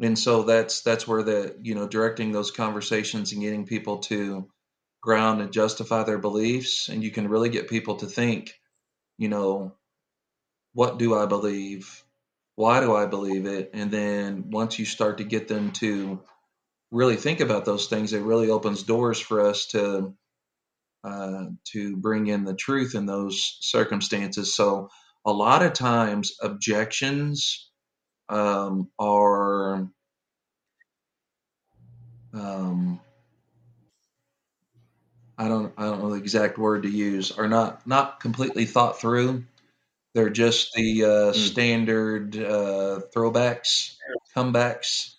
[0.00, 4.48] and so that's that's where the you know directing those conversations and getting people to
[5.02, 6.88] ground and justify their beliefs.
[6.88, 8.52] And you can really get people to think
[9.18, 9.74] you know
[10.72, 12.04] what do i believe?
[12.56, 13.70] Why do i believe it?
[13.74, 16.20] And then once you start to get them to
[16.90, 20.14] really think about those things it really opens doors for us to
[21.04, 24.54] uh, to bring in the truth in those circumstances.
[24.54, 24.88] So
[25.26, 27.70] a lot of times objections
[28.28, 29.88] um, are
[32.32, 33.00] um,
[35.36, 39.00] I don't I don't know the exact word to use are not not completely thought
[39.00, 39.44] through.
[40.14, 41.34] They're just the uh, mm.
[41.34, 43.96] standard uh, throwbacks,
[44.36, 45.14] comebacks.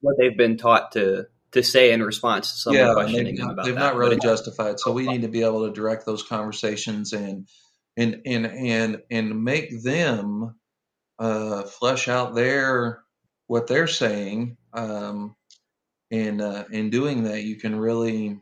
[0.00, 3.66] What they've been taught to to say in response to someone yeah, questioning them about
[3.66, 3.80] they've that.
[3.80, 4.80] not really justified.
[4.80, 7.48] So we need to be able to direct those conversations and
[7.96, 10.54] and and and and make them
[11.18, 13.02] uh, flesh out their
[13.46, 14.56] what they're saying.
[14.72, 15.36] Um,
[16.10, 18.38] and uh, in doing that, you can really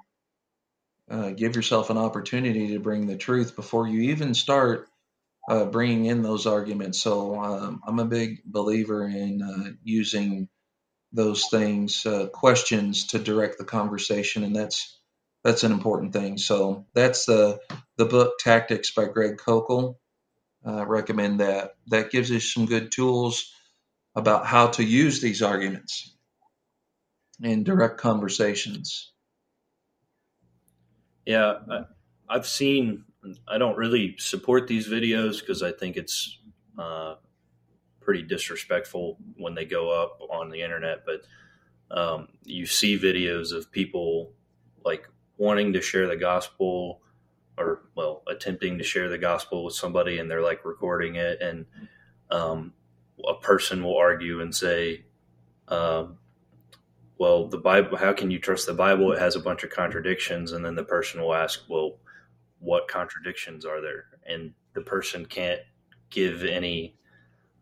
[1.10, 4.88] uh, give yourself an opportunity to bring the truth before you even start
[5.48, 7.00] uh, bringing in those arguments.
[7.00, 10.48] So um, I'm a big believer in uh, using
[11.12, 14.98] those things, uh, questions to direct the conversation, and that's
[15.44, 16.38] that's an important thing.
[16.38, 17.60] So that's the
[17.96, 19.96] the book Tactics by Greg Koukl.
[20.66, 21.76] Uh, recommend that.
[21.88, 23.52] That gives us some good tools
[24.14, 26.14] about how to use these arguments
[27.42, 29.12] in direct conversations.
[31.26, 31.80] Yeah, I,
[32.28, 33.04] I've seen.
[33.48, 36.38] I don't really support these videos because I think it's
[36.78, 37.14] uh,
[38.00, 41.04] pretty disrespectful when they go up on the internet.
[41.06, 41.22] But
[41.96, 44.32] um, you see videos of people
[44.84, 47.00] like wanting to share the gospel
[47.56, 51.66] or well attempting to share the gospel with somebody and they're like recording it and
[52.30, 52.72] um,
[53.28, 55.04] a person will argue and say
[55.68, 56.18] um,
[57.18, 60.52] well the bible how can you trust the bible it has a bunch of contradictions
[60.52, 61.98] and then the person will ask well
[62.58, 65.60] what contradictions are there and the person can't
[66.10, 66.96] give any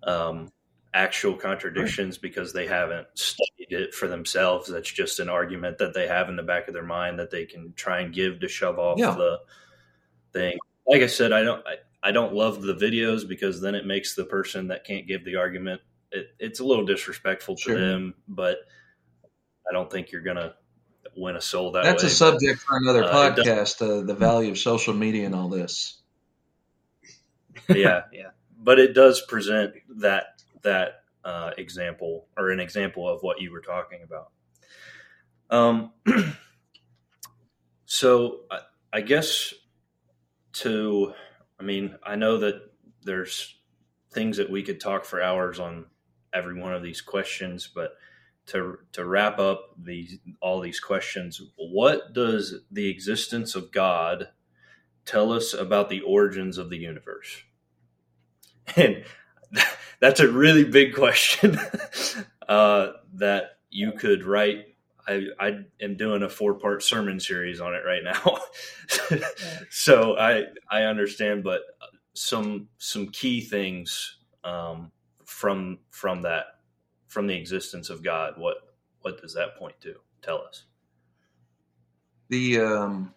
[0.04, 0.50] um,
[0.94, 4.68] actual contradictions because they haven't studied it for themselves.
[4.68, 7.44] That's just an argument that they have in the back of their mind that they
[7.44, 9.12] can try and give to shove off yeah.
[9.12, 9.40] the
[10.32, 10.58] thing.
[10.86, 14.14] Like I said, I don't I, I, don't love the videos because then it makes
[14.14, 15.80] the person that can't give the argument
[16.10, 17.80] it, it's a little disrespectful to sure.
[17.80, 18.58] them, but
[19.68, 20.54] I don't think you're gonna
[21.16, 22.08] win a soul that That's way.
[22.08, 26.00] a subject for another uh, podcast, uh, the value of social media and all this.
[27.68, 28.30] yeah, yeah
[28.62, 33.60] but it does present that that uh, example or an example of what you were
[33.60, 34.30] talking about.
[35.50, 35.92] Um,
[37.84, 38.60] so I,
[38.92, 39.52] I guess
[40.54, 41.12] to,
[41.58, 42.62] I mean, I know that
[43.02, 43.56] there's
[44.10, 45.86] things that we could talk for hours on
[46.32, 47.94] every one of these questions, but
[48.46, 54.28] to to wrap up these all these questions, what does the existence of God
[55.04, 57.42] tell us about the origins of the universe?
[58.76, 59.04] And
[60.00, 61.58] that's a really big question
[62.48, 64.71] uh, that you could write.
[65.06, 68.38] I, I am doing a four part sermon series on it right now.
[69.70, 71.62] so I, I understand, but
[72.14, 74.92] some, some key things um,
[75.24, 76.58] from, from that,
[77.06, 79.94] from the existence of God, what, what does that point to?
[80.22, 80.64] Tell us.
[82.28, 83.12] The, um,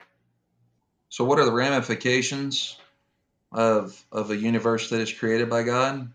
[1.10, 2.78] so what are the ramifications
[3.56, 6.12] of of a universe that is created by God.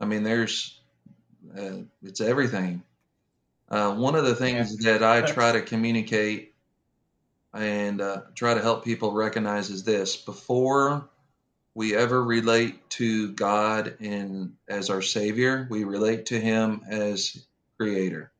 [0.00, 0.80] I mean, there's
[1.56, 2.82] uh, it's everything.
[3.74, 4.92] Uh, one of the things yeah.
[4.92, 6.54] that I try to communicate
[7.52, 11.08] and uh, try to help people recognize is this: before
[11.74, 17.44] we ever relate to God in as our Savior, we relate to Him as
[17.76, 18.30] Creator.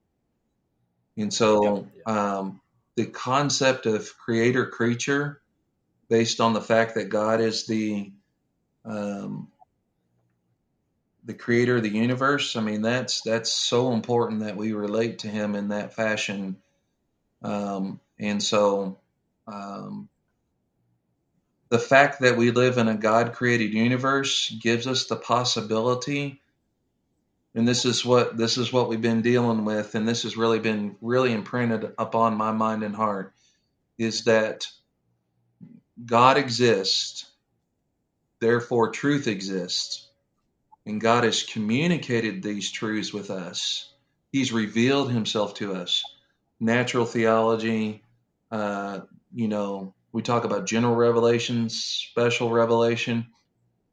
[1.16, 2.60] And so, um,
[2.94, 5.40] the concept of creator creature
[6.08, 8.12] based on the fact that God is the
[8.84, 9.48] um,
[11.24, 12.56] the creator of the universe.
[12.56, 16.56] I mean, that's that's so important that we relate to Him in that fashion.
[17.42, 18.98] Um, and so,
[19.46, 20.08] um,
[21.68, 26.40] the fact that we live in a God-created universe gives us the possibility.
[27.54, 30.58] And this is what this is what we've been dealing with, and this has really
[30.58, 33.32] been really imprinted upon my mind and heart,
[33.96, 34.66] is that
[36.04, 37.26] God exists,
[38.40, 40.03] therefore truth exists.
[40.86, 43.90] And God has communicated these truths with us.
[44.32, 46.02] He's revealed himself to us.
[46.60, 48.02] Natural theology,
[48.50, 49.00] uh,
[49.34, 53.26] you know, we talk about general revelation, special revelation,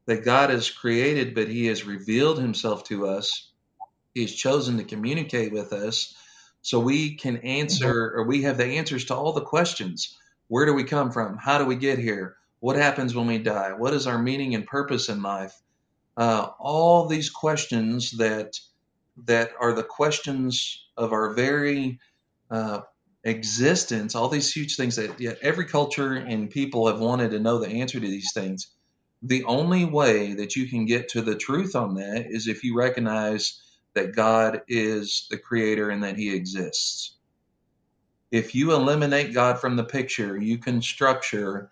[0.06, 3.50] that God has created, but he has revealed himself to us.
[4.14, 6.14] He has chosen to communicate with us
[6.60, 10.16] so we can answer or we have the answers to all the questions
[10.52, 11.38] where do we come from?
[11.38, 12.36] How do we get here?
[12.60, 13.72] What happens when we die?
[13.72, 15.58] What is our meaning and purpose in life?
[16.16, 18.58] Uh, all these questions that
[19.24, 22.00] that are the questions of our very
[22.50, 22.80] uh,
[23.24, 24.14] existence.
[24.14, 28.00] All these huge things that every culture and people have wanted to know the answer
[28.00, 28.68] to these things.
[29.22, 32.76] The only way that you can get to the truth on that is if you
[32.76, 33.60] recognize
[33.94, 37.16] that God is the creator and that He exists
[38.32, 41.70] if you eliminate God from the picture, you can structure,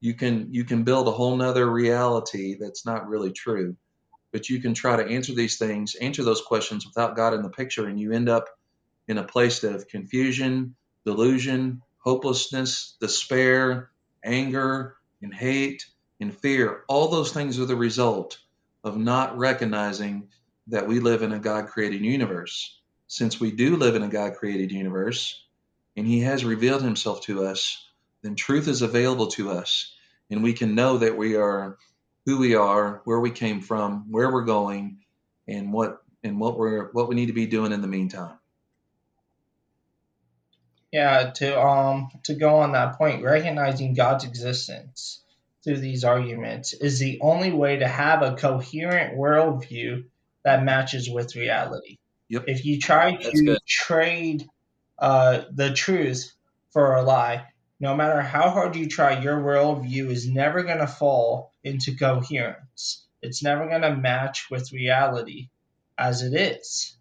[0.00, 3.76] you can you can build a whole nother reality that's not really true.
[4.32, 7.48] But you can try to answer these things, answer those questions without God in the
[7.48, 8.48] picture, and you end up
[9.06, 10.74] in a place of confusion,
[11.06, 13.90] delusion, hopelessness, despair,
[14.22, 15.86] anger, and hate
[16.20, 16.84] and fear.
[16.88, 18.38] All those things are the result
[18.84, 20.28] of not recognizing
[20.68, 22.78] that we live in a God created universe.
[23.06, 25.42] Since we do live in a God created universe,
[25.96, 27.87] and he has revealed himself to us,
[28.22, 29.94] then truth is available to us,
[30.30, 31.76] and we can know that we are
[32.26, 34.98] who we are, where we came from, where we're going,
[35.46, 38.38] and what and what we're what we need to be doing in the meantime.
[40.92, 45.22] Yeah, to um to go on that point, recognizing God's existence
[45.64, 50.04] through these arguments is the only way to have a coherent worldview
[50.44, 51.98] that matches with reality.
[52.28, 52.44] Yep.
[52.46, 54.46] If you try to trade
[54.98, 56.32] uh, the truth
[56.70, 57.46] for a lie,
[57.80, 63.06] no matter how hard you try, your worldview is never going to fall into coherence.
[63.22, 65.50] It's never going to match with reality
[65.96, 66.96] as it is.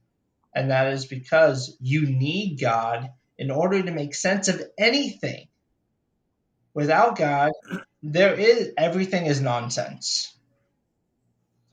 [0.53, 5.47] And that is because you need God in order to make sense of anything.
[6.73, 7.51] Without God,
[8.03, 10.35] there is everything is nonsense.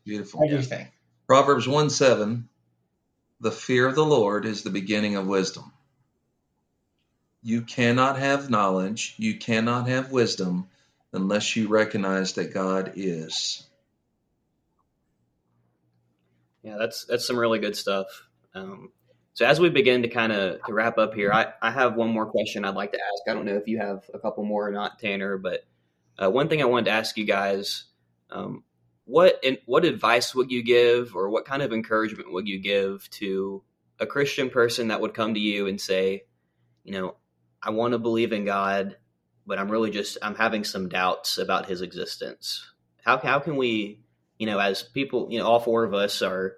[0.05, 0.43] Beautiful.
[0.45, 0.89] Everything.
[1.27, 2.49] Proverbs 1 7
[3.41, 5.74] The fear of the Lord is the beginning of wisdom.
[7.47, 10.67] You cannot have knowledge, you cannot have wisdom
[11.13, 13.63] unless you recognize that God is.
[16.63, 18.07] Yeah, that's that's some really good stuff.
[18.55, 18.93] Um,
[19.35, 22.09] so as we begin to kind of to wrap up here, I, I have one
[22.09, 23.29] more question I'd like to ask.
[23.29, 25.67] I don't know if you have a couple more or not, Tanner, but
[26.19, 27.85] uh, one thing I wanted to ask you guys:
[28.31, 28.65] um,
[29.05, 33.07] what in, what advice would you give, or what kind of encouragement would you give
[33.11, 33.63] to
[34.01, 36.25] a Christian person that would come to you and say,
[36.85, 37.17] you know,
[37.65, 38.97] I want to believe in God,
[39.47, 42.71] but I'm really just I'm having some doubts about His existence.
[43.03, 44.01] How how can we,
[44.39, 46.57] you know, as people, you know, all four of us are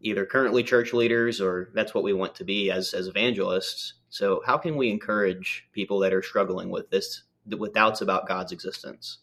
[0.00, 3.94] either currently church leaders or that's what we want to be as as evangelists.
[4.10, 8.52] So how can we encourage people that are struggling with this with doubts about God's
[8.52, 9.18] existence?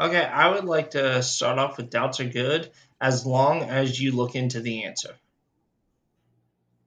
[0.00, 4.12] Okay, I would like to start off with doubts are good as long as you
[4.12, 5.14] look into the answer.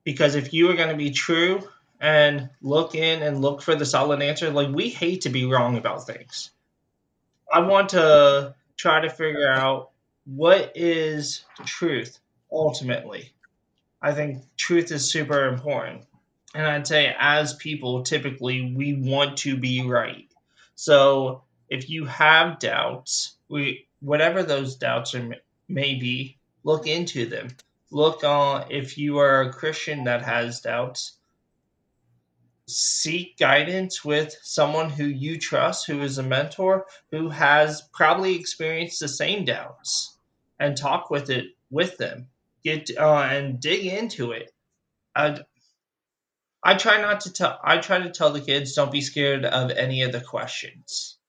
[0.03, 1.67] Because if you are going to be true
[1.99, 5.77] and look in and look for the solid answer, like we hate to be wrong
[5.77, 6.51] about things.
[7.51, 9.91] I want to try to figure out
[10.25, 12.19] what is truth
[12.51, 13.33] ultimately?
[14.01, 16.03] I think truth is super important.
[16.53, 20.29] And I'd say, as people, typically we want to be right.
[20.75, 25.35] So if you have doubts, we whatever those doubts are,
[25.67, 27.47] may be, look into them.
[27.93, 31.15] Look on if you are a Christian that has doubts,
[32.67, 38.99] seek guidance with someone who you trust, who is a mentor, who has probably experienced
[38.99, 40.17] the same doubts
[40.59, 42.29] and talk with it with them.
[42.63, 44.51] Get uh, and dig into it.
[45.15, 45.41] I
[46.63, 47.59] I try not to tell.
[47.63, 51.19] I try to tell the kids don't be scared of any of the questions.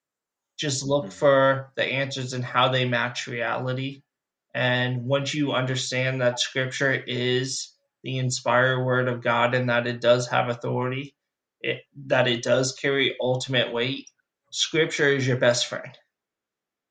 [0.57, 1.19] Just look mm-hmm.
[1.19, 4.01] for the answers and how they match reality.
[4.55, 7.75] And once you understand that Scripture is
[8.05, 11.17] the inspired Word of God and that it does have authority,
[11.61, 14.09] it, that it does carry ultimate weight,
[14.53, 15.91] Scripture is your best friend.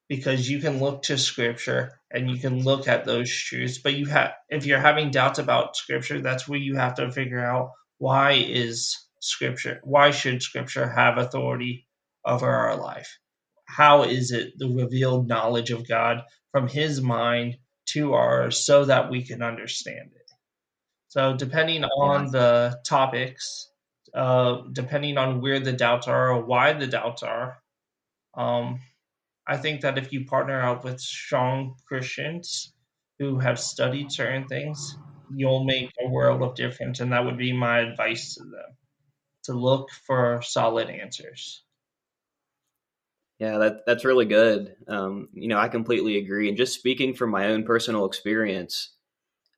[0.10, 4.06] Because you can look to scripture and you can look at those truths but you
[4.06, 8.34] have if you're having doubts about scripture that's where you have to figure out why
[8.34, 11.88] is scripture why should scripture have authority
[12.26, 13.18] over our life?
[13.66, 16.22] How is it the revealed knowledge of god
[16.54, 17.58] from his mind
[17.88, 20.32] to ours so that we can understand it
[21.10, 23.70] so depending on the topics
[24.16, 27.58] uh, depending on where the doubts are or why the doubts are
[28.36, 28.80] um,
[29.46, 32.74] I think that if you partner up with strong Christians
[33.20, 34.98] who have studied certain things,
[35.36, 37.00] you'll make a world of difference.
[37.00, 38.78] And that would be my advice to them
[39.44, 41.63] to look for solid answers.
[43.40, 44.76] Yeah, that that's really good.
[44.88, 46.48] Um, you know, I completely agree.
[46.48, 48.92] And just speaking from my own personal experience,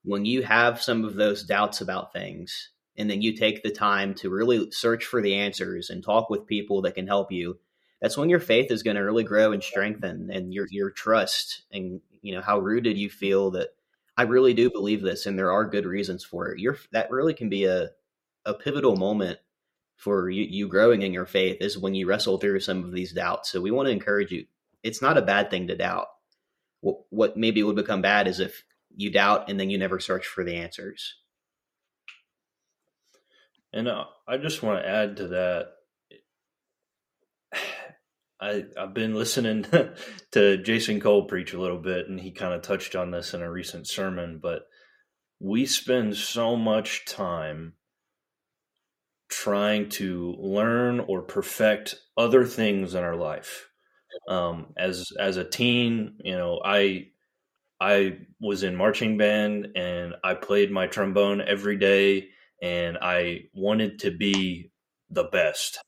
[0.03, 4.13] when you have some of those doubts about things, and then you take the time
[4.15, 7.59] to really search for the answers and talk with people that can help you,
[8.01, 11.63] that's when your faith is going to really grow and strengthen and your your trust
[11.71, 13.69] and you know how rooted you feel that
[14.17, 16.59] I really do believe this and there are good reasons for it.
[16.59, 17.89] Your that really can be a
[18.45, 19.39] a pivotal moment
[19.95, 23.13] for you, you growing in your faith is when you wrestle through some of these
[23.13, 23.51] doubts.
[23.51, 24.45] So we want to encourage you.
[24.83, 26.07] It's not a bad thing to doubt.
[26.81, 28.63] What, what maybe would become bad is if
[28.95, 31.15] you doubt and then you never search for the answers.
[33.73, 35.67] And uh, I just want to add to that
[38.39, 39.65] I, I've been listening
[40.31, 43.41] to Jason Cole preach a little bit, and he kind of touched on this in
[43.41, 44.39] a recent sermon.
[44.41, 44.63] But
[45.39, 47.73] we spend so much time
[49.29, 53.69] trying to learn or perfect other things in our life.
[54.27, 57.07] Um, as as a teen, you know, I
[57.79, 62.29] I was in marching band and I played my trombone every day,
[62.61, 64.71] and I wanted to be
[65.09, 65.79] the best.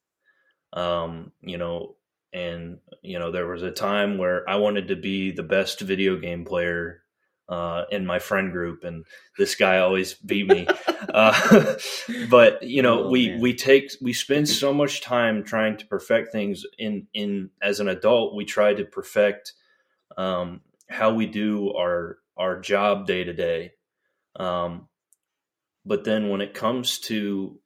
[0.74, 1.98] Um, you know,
[2.34, 6.18] and you know there was a time where i wanted to be the best video
[6.18, 7.02] game player
[7.50, 9.06] uh, in my friend group, and
[9.38, 10.68] this guy always beat me.
[11.14, 11.76] uh,
[12.30, 13.42] but you know, oh, we man.
[13.42, 16.66] we take we spend so much time trying to perfect things.
[16.78, 19.54] In in as an adult, we try to perfect
[20.18, 23.72] um, how we do our our job day to day.
[24.36, 24.88] Um,
[25.86, 27.60] but then when it comes to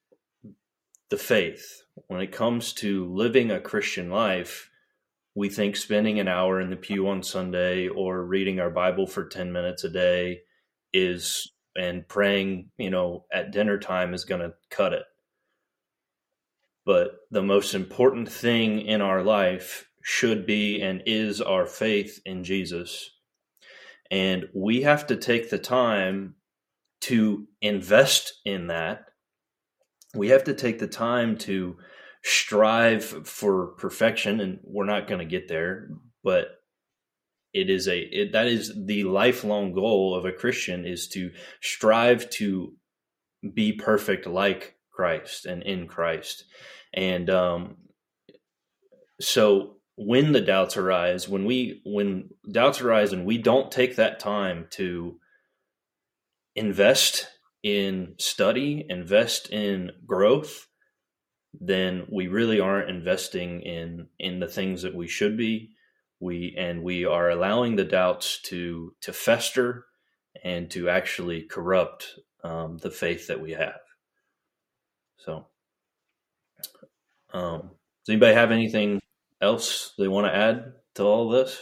[1.09, 4.70] the faith, when it comes to living a Christian life,
[5.35, 9.27] we think spending an hour in the pew on Sunday or reading our Bible for
[9.27, 10.41] 10 minutes a day
[10.93, 15.03] is and praying, you know, at dinner time is going to cut it.
[16.85, 22.43] But the most important thing in our life should be and is our faith in
[22.43, 23.11] Jesus.
[24.09, 26.35] And we have to take the time
[27.01, 29.05] to invest in that.
[30.13, 31.77] We have to take the time to
[32.23, 35.89] strive for perfection and we're not going to get there
[36.23, 36.47] but
[37.53, 41.31] it is a it, that is the lifelong goal of a christian is to
[41.61, 42.73] strive to
[43.53, 46.45] be perfect like christ and in christ.
[46.93, 47.77] And um
[49.19, 54.19] so when the doubts arise when we when doubts arise and we don't take that
[54.19, 55.17] time to
[56.55, 57.27] invest
[57.63, 60.67] in study invest in growth
[61.59, 65.71] then we really aren't investing in in the things that we should be.
[66.19, 69.85] We and we are allowing the doubts to to fester
[70.43, 73.81] and to actually corrupt um, the faith that we have.
[75.17, 75.47] So
[77.33, 77.71] um,
[78.05, 79.01] does anybody have anything
[79.41, 81.59] else they want to add to all this?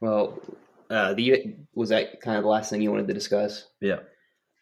[0.00, 0.38] Well
[0.92, 3.66] uh, the, was that kind of the last thing you wanted to discuss?
[3.80, 4.00] Yeah.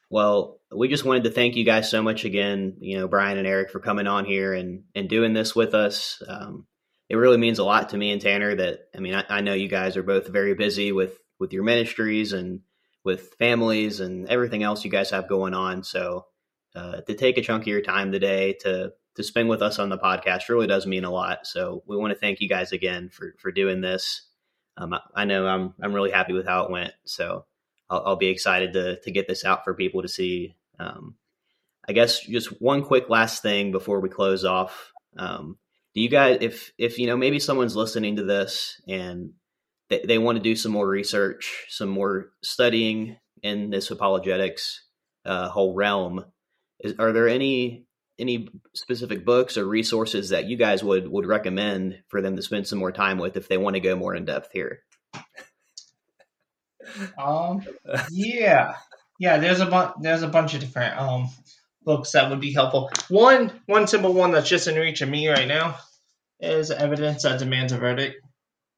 [0.09, 3.47] Well, we just wanted to thank you guys so much again, you know, Brian and
[3.47, 6.23] Erick for coming on here and, and doing this with us.
[6.27, 6.67] Um,
[7.09, 9.53] it really means a lot to me and Tanner that, I mean, I, I, know
[9.53, 12.61] you guys are both very busy with, with your ministries and
[13.05, 15.83] with families and everything else you guys have going on.
[15.83, 16.27] So,
[16.77, 19.89] uh, to take a chunk of your time today to, to spend with us on
[19.89, 21.49] the podcast really does mean a lot.
[21.49, 24.23] So we want to thank you guys again for, for doing this.
[24.77, 26.93] Um, I, I know I'm, I'm really happy with how it went.
[27.07, 27.45] So,
[27.91, 30.55] I'll, I'll, be excited to to get this out for people to see.
[30.81, 31.15] Um,
[31.89, 34.93] I guess just one quick last thing before we close off.
[35.17, 35.59] Um,
[35.95, 39.33] do you guys, if if you know, maybe someone's listening to this and
[39.89, 44.85] they, they want to do some more research, some more studying in this apologetics
[45.25, 46.25] uh, whole realm,
[46.79, 47.87] is, are there any
[48.19, 52.67] any specific books or resources that you guys would would recommend for them to spend
[52.67, 54.81] some more time with if they want to go more in depth here?
[57.19, 57.63] Um,
[58.11, 58.75] yeah,
[59.21, 59.39] yeah.
[59.39, 59.95] There's a bunch.
[60.01, 61.29] There's a bunch of different um
[61.83, 62.91] books that would be helpful.
[63.09, 65.77] One, one simple one that's just in reach of me right now
[66.41, 68.17] is Evidence That Demands a Verdict.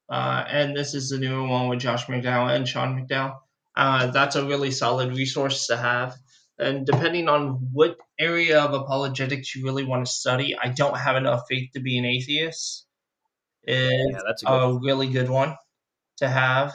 [0.09, 3.39] Uh, and this is the newer one with Josh McDowell and Sean McDowell.
[3.75, 6.15] Uh, that's a really solid resource to have.
[6.59, 11.17] And depending on what area of apologetics you really want to study, I don't have
[11.17, 12.87] enough faith to be an atheist.
[13.65, 15.57] Is yeah, that's a, a really good one
[16.19, 16.75] to have.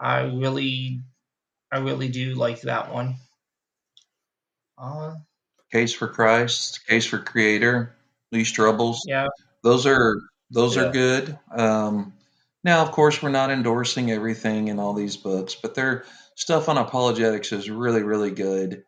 [0.00, 1.02] I really,
[1.74, 3.16] I really do like that one.
[4.78, 5.14] Uh,
[5.72, 7.96] Case for Christ, Case for Creator,
[8.30, 8.96] Lee Strobel.
[9.06, 9.26] Yeah,
[9.64, 10.20] those are
[10.52, 10.82] those yeah.
[10.84, 11.36] are good.
[11.50, 12.12] Um,
[12.62, 16.04] now, of course, we're not endorsing everything in all these books, but their
[16.36, 18.84] stuff on apologetics is really, really good.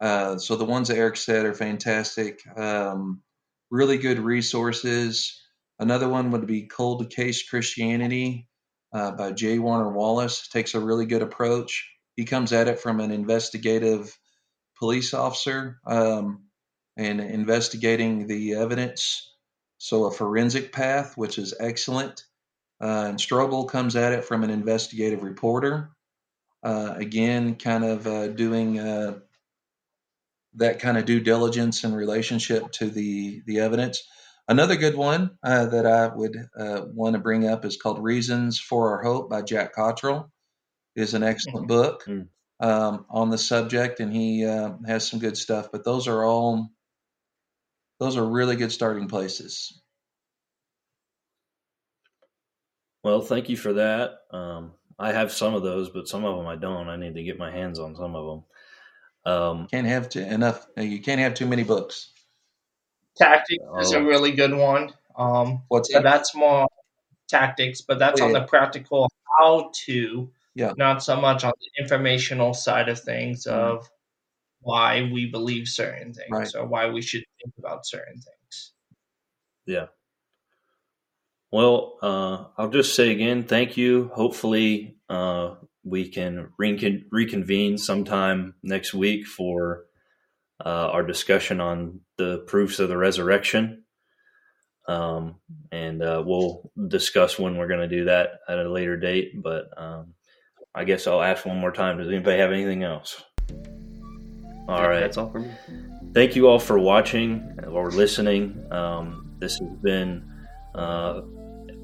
[0.00, 2.38] Uh, so the ones that Erick said are fantastic.
[2.56, 3.20] Um,
[3.68, 5.42] really good resources.
[5.80, 8.46] Another one would be Cold Case Christianity
[8.92, 9.58] uh, by J.
[9.58, 11.97] Warner Wallace takes a really good approach.
[12.18, 14.18] He comes at it from an investigative
[14.76, 16.46] police officer um,
[16.96, 19.32] and investigating the evidence.
[19.78, 22.24] So, a forensic path, which is excellent.
[22.80, 25.90] Uh, and Strobel comes at it from an investigative reporter.
[26.60, 29.20] Uh, again, kind of uh, doing uh,
[30.54, 34.02] that kind of due diligence in relationship to the, the evidence.
[34.48, 38.58] Another good one uh, that I would uh, want to bring up is called Reasons
[38.58, 40.32] for Our Hope by Jack Cottrell.
[40.98, 41.80] Is an excellent mm-hmm.
[41.80, 42.66] book mm-hmm.
[42.66, 45.70] um, on the subject, and he uh, has some good stuff.
[45.72, 46.70] But those are all
[48.00, 49.80] those are really good starting places.
[53.04, 54.18] Well, thank you for that.
[54.32, 56.88] Um, I have some of those, but some of them I don't.
[56.88, 59.32] I need to get my hands on some of them.
[59.32, 60.66] Um, can't have too, enough.
[60.76, 62.10] You can't have too many books.
[63.16, 63.78] Tactics oh.
[63.78, 64.90] is a really good one.
[65.16, 66.02] Um, What's that?
[66.02, 66.66] That's more
[67.28, 68.36] tactics, but that's oh, yeah.
[68.36, 69.08] on the practical
[69.38, 70.72] how to, yeah.
[70.76, 73.88] not so much on the informational side of things mm of
[74.60, 76.54] why we believe certain things right.
[76.56, 78.72] or why we should think about certain things.
[79.66, 79.86] Yeah.
[81.52, 84.10] Well, uh, I'll just say again, thank you.
[84.12, 85.54] Hopefully, uh,
[85.84, 89.84] we can recon- reconvene sometime next week for
[90.64, 93.84] uh, our discussion on the proofs of the resurrection.
[94.88, 95.36] Um,
[95.70, 99.40] and uh, we'll discuss when we're going to do that at a later date.
[99.40, 100.14] But um,
[100.74, 101.98] I guess I'll ask one more time.
[101.98, 103.22] Does anybody have anything else?
[104.68, 105.00] All right.
[105.00, 105.50] That's all for me.
[106.12, 108.66] Thank you all for watching or listening.
[108.70, 110.30] Um, this has been
[110.74, 111.22] uh,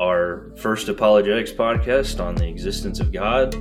[0.01, 3.55] our first apologetics podcast on the existence of God.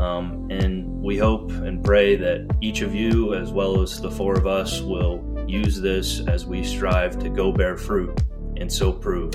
[0.00, 4.34] Um, and we hope and pray that each of you, as well as the four
[4.34, 8.20] of us, will use this as we strive to go bear fruit
[8.56, 9.32] and so prove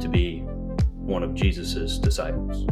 [0.00, 0.40] to be
[0.96, 2.66] one of Jesus' disciples.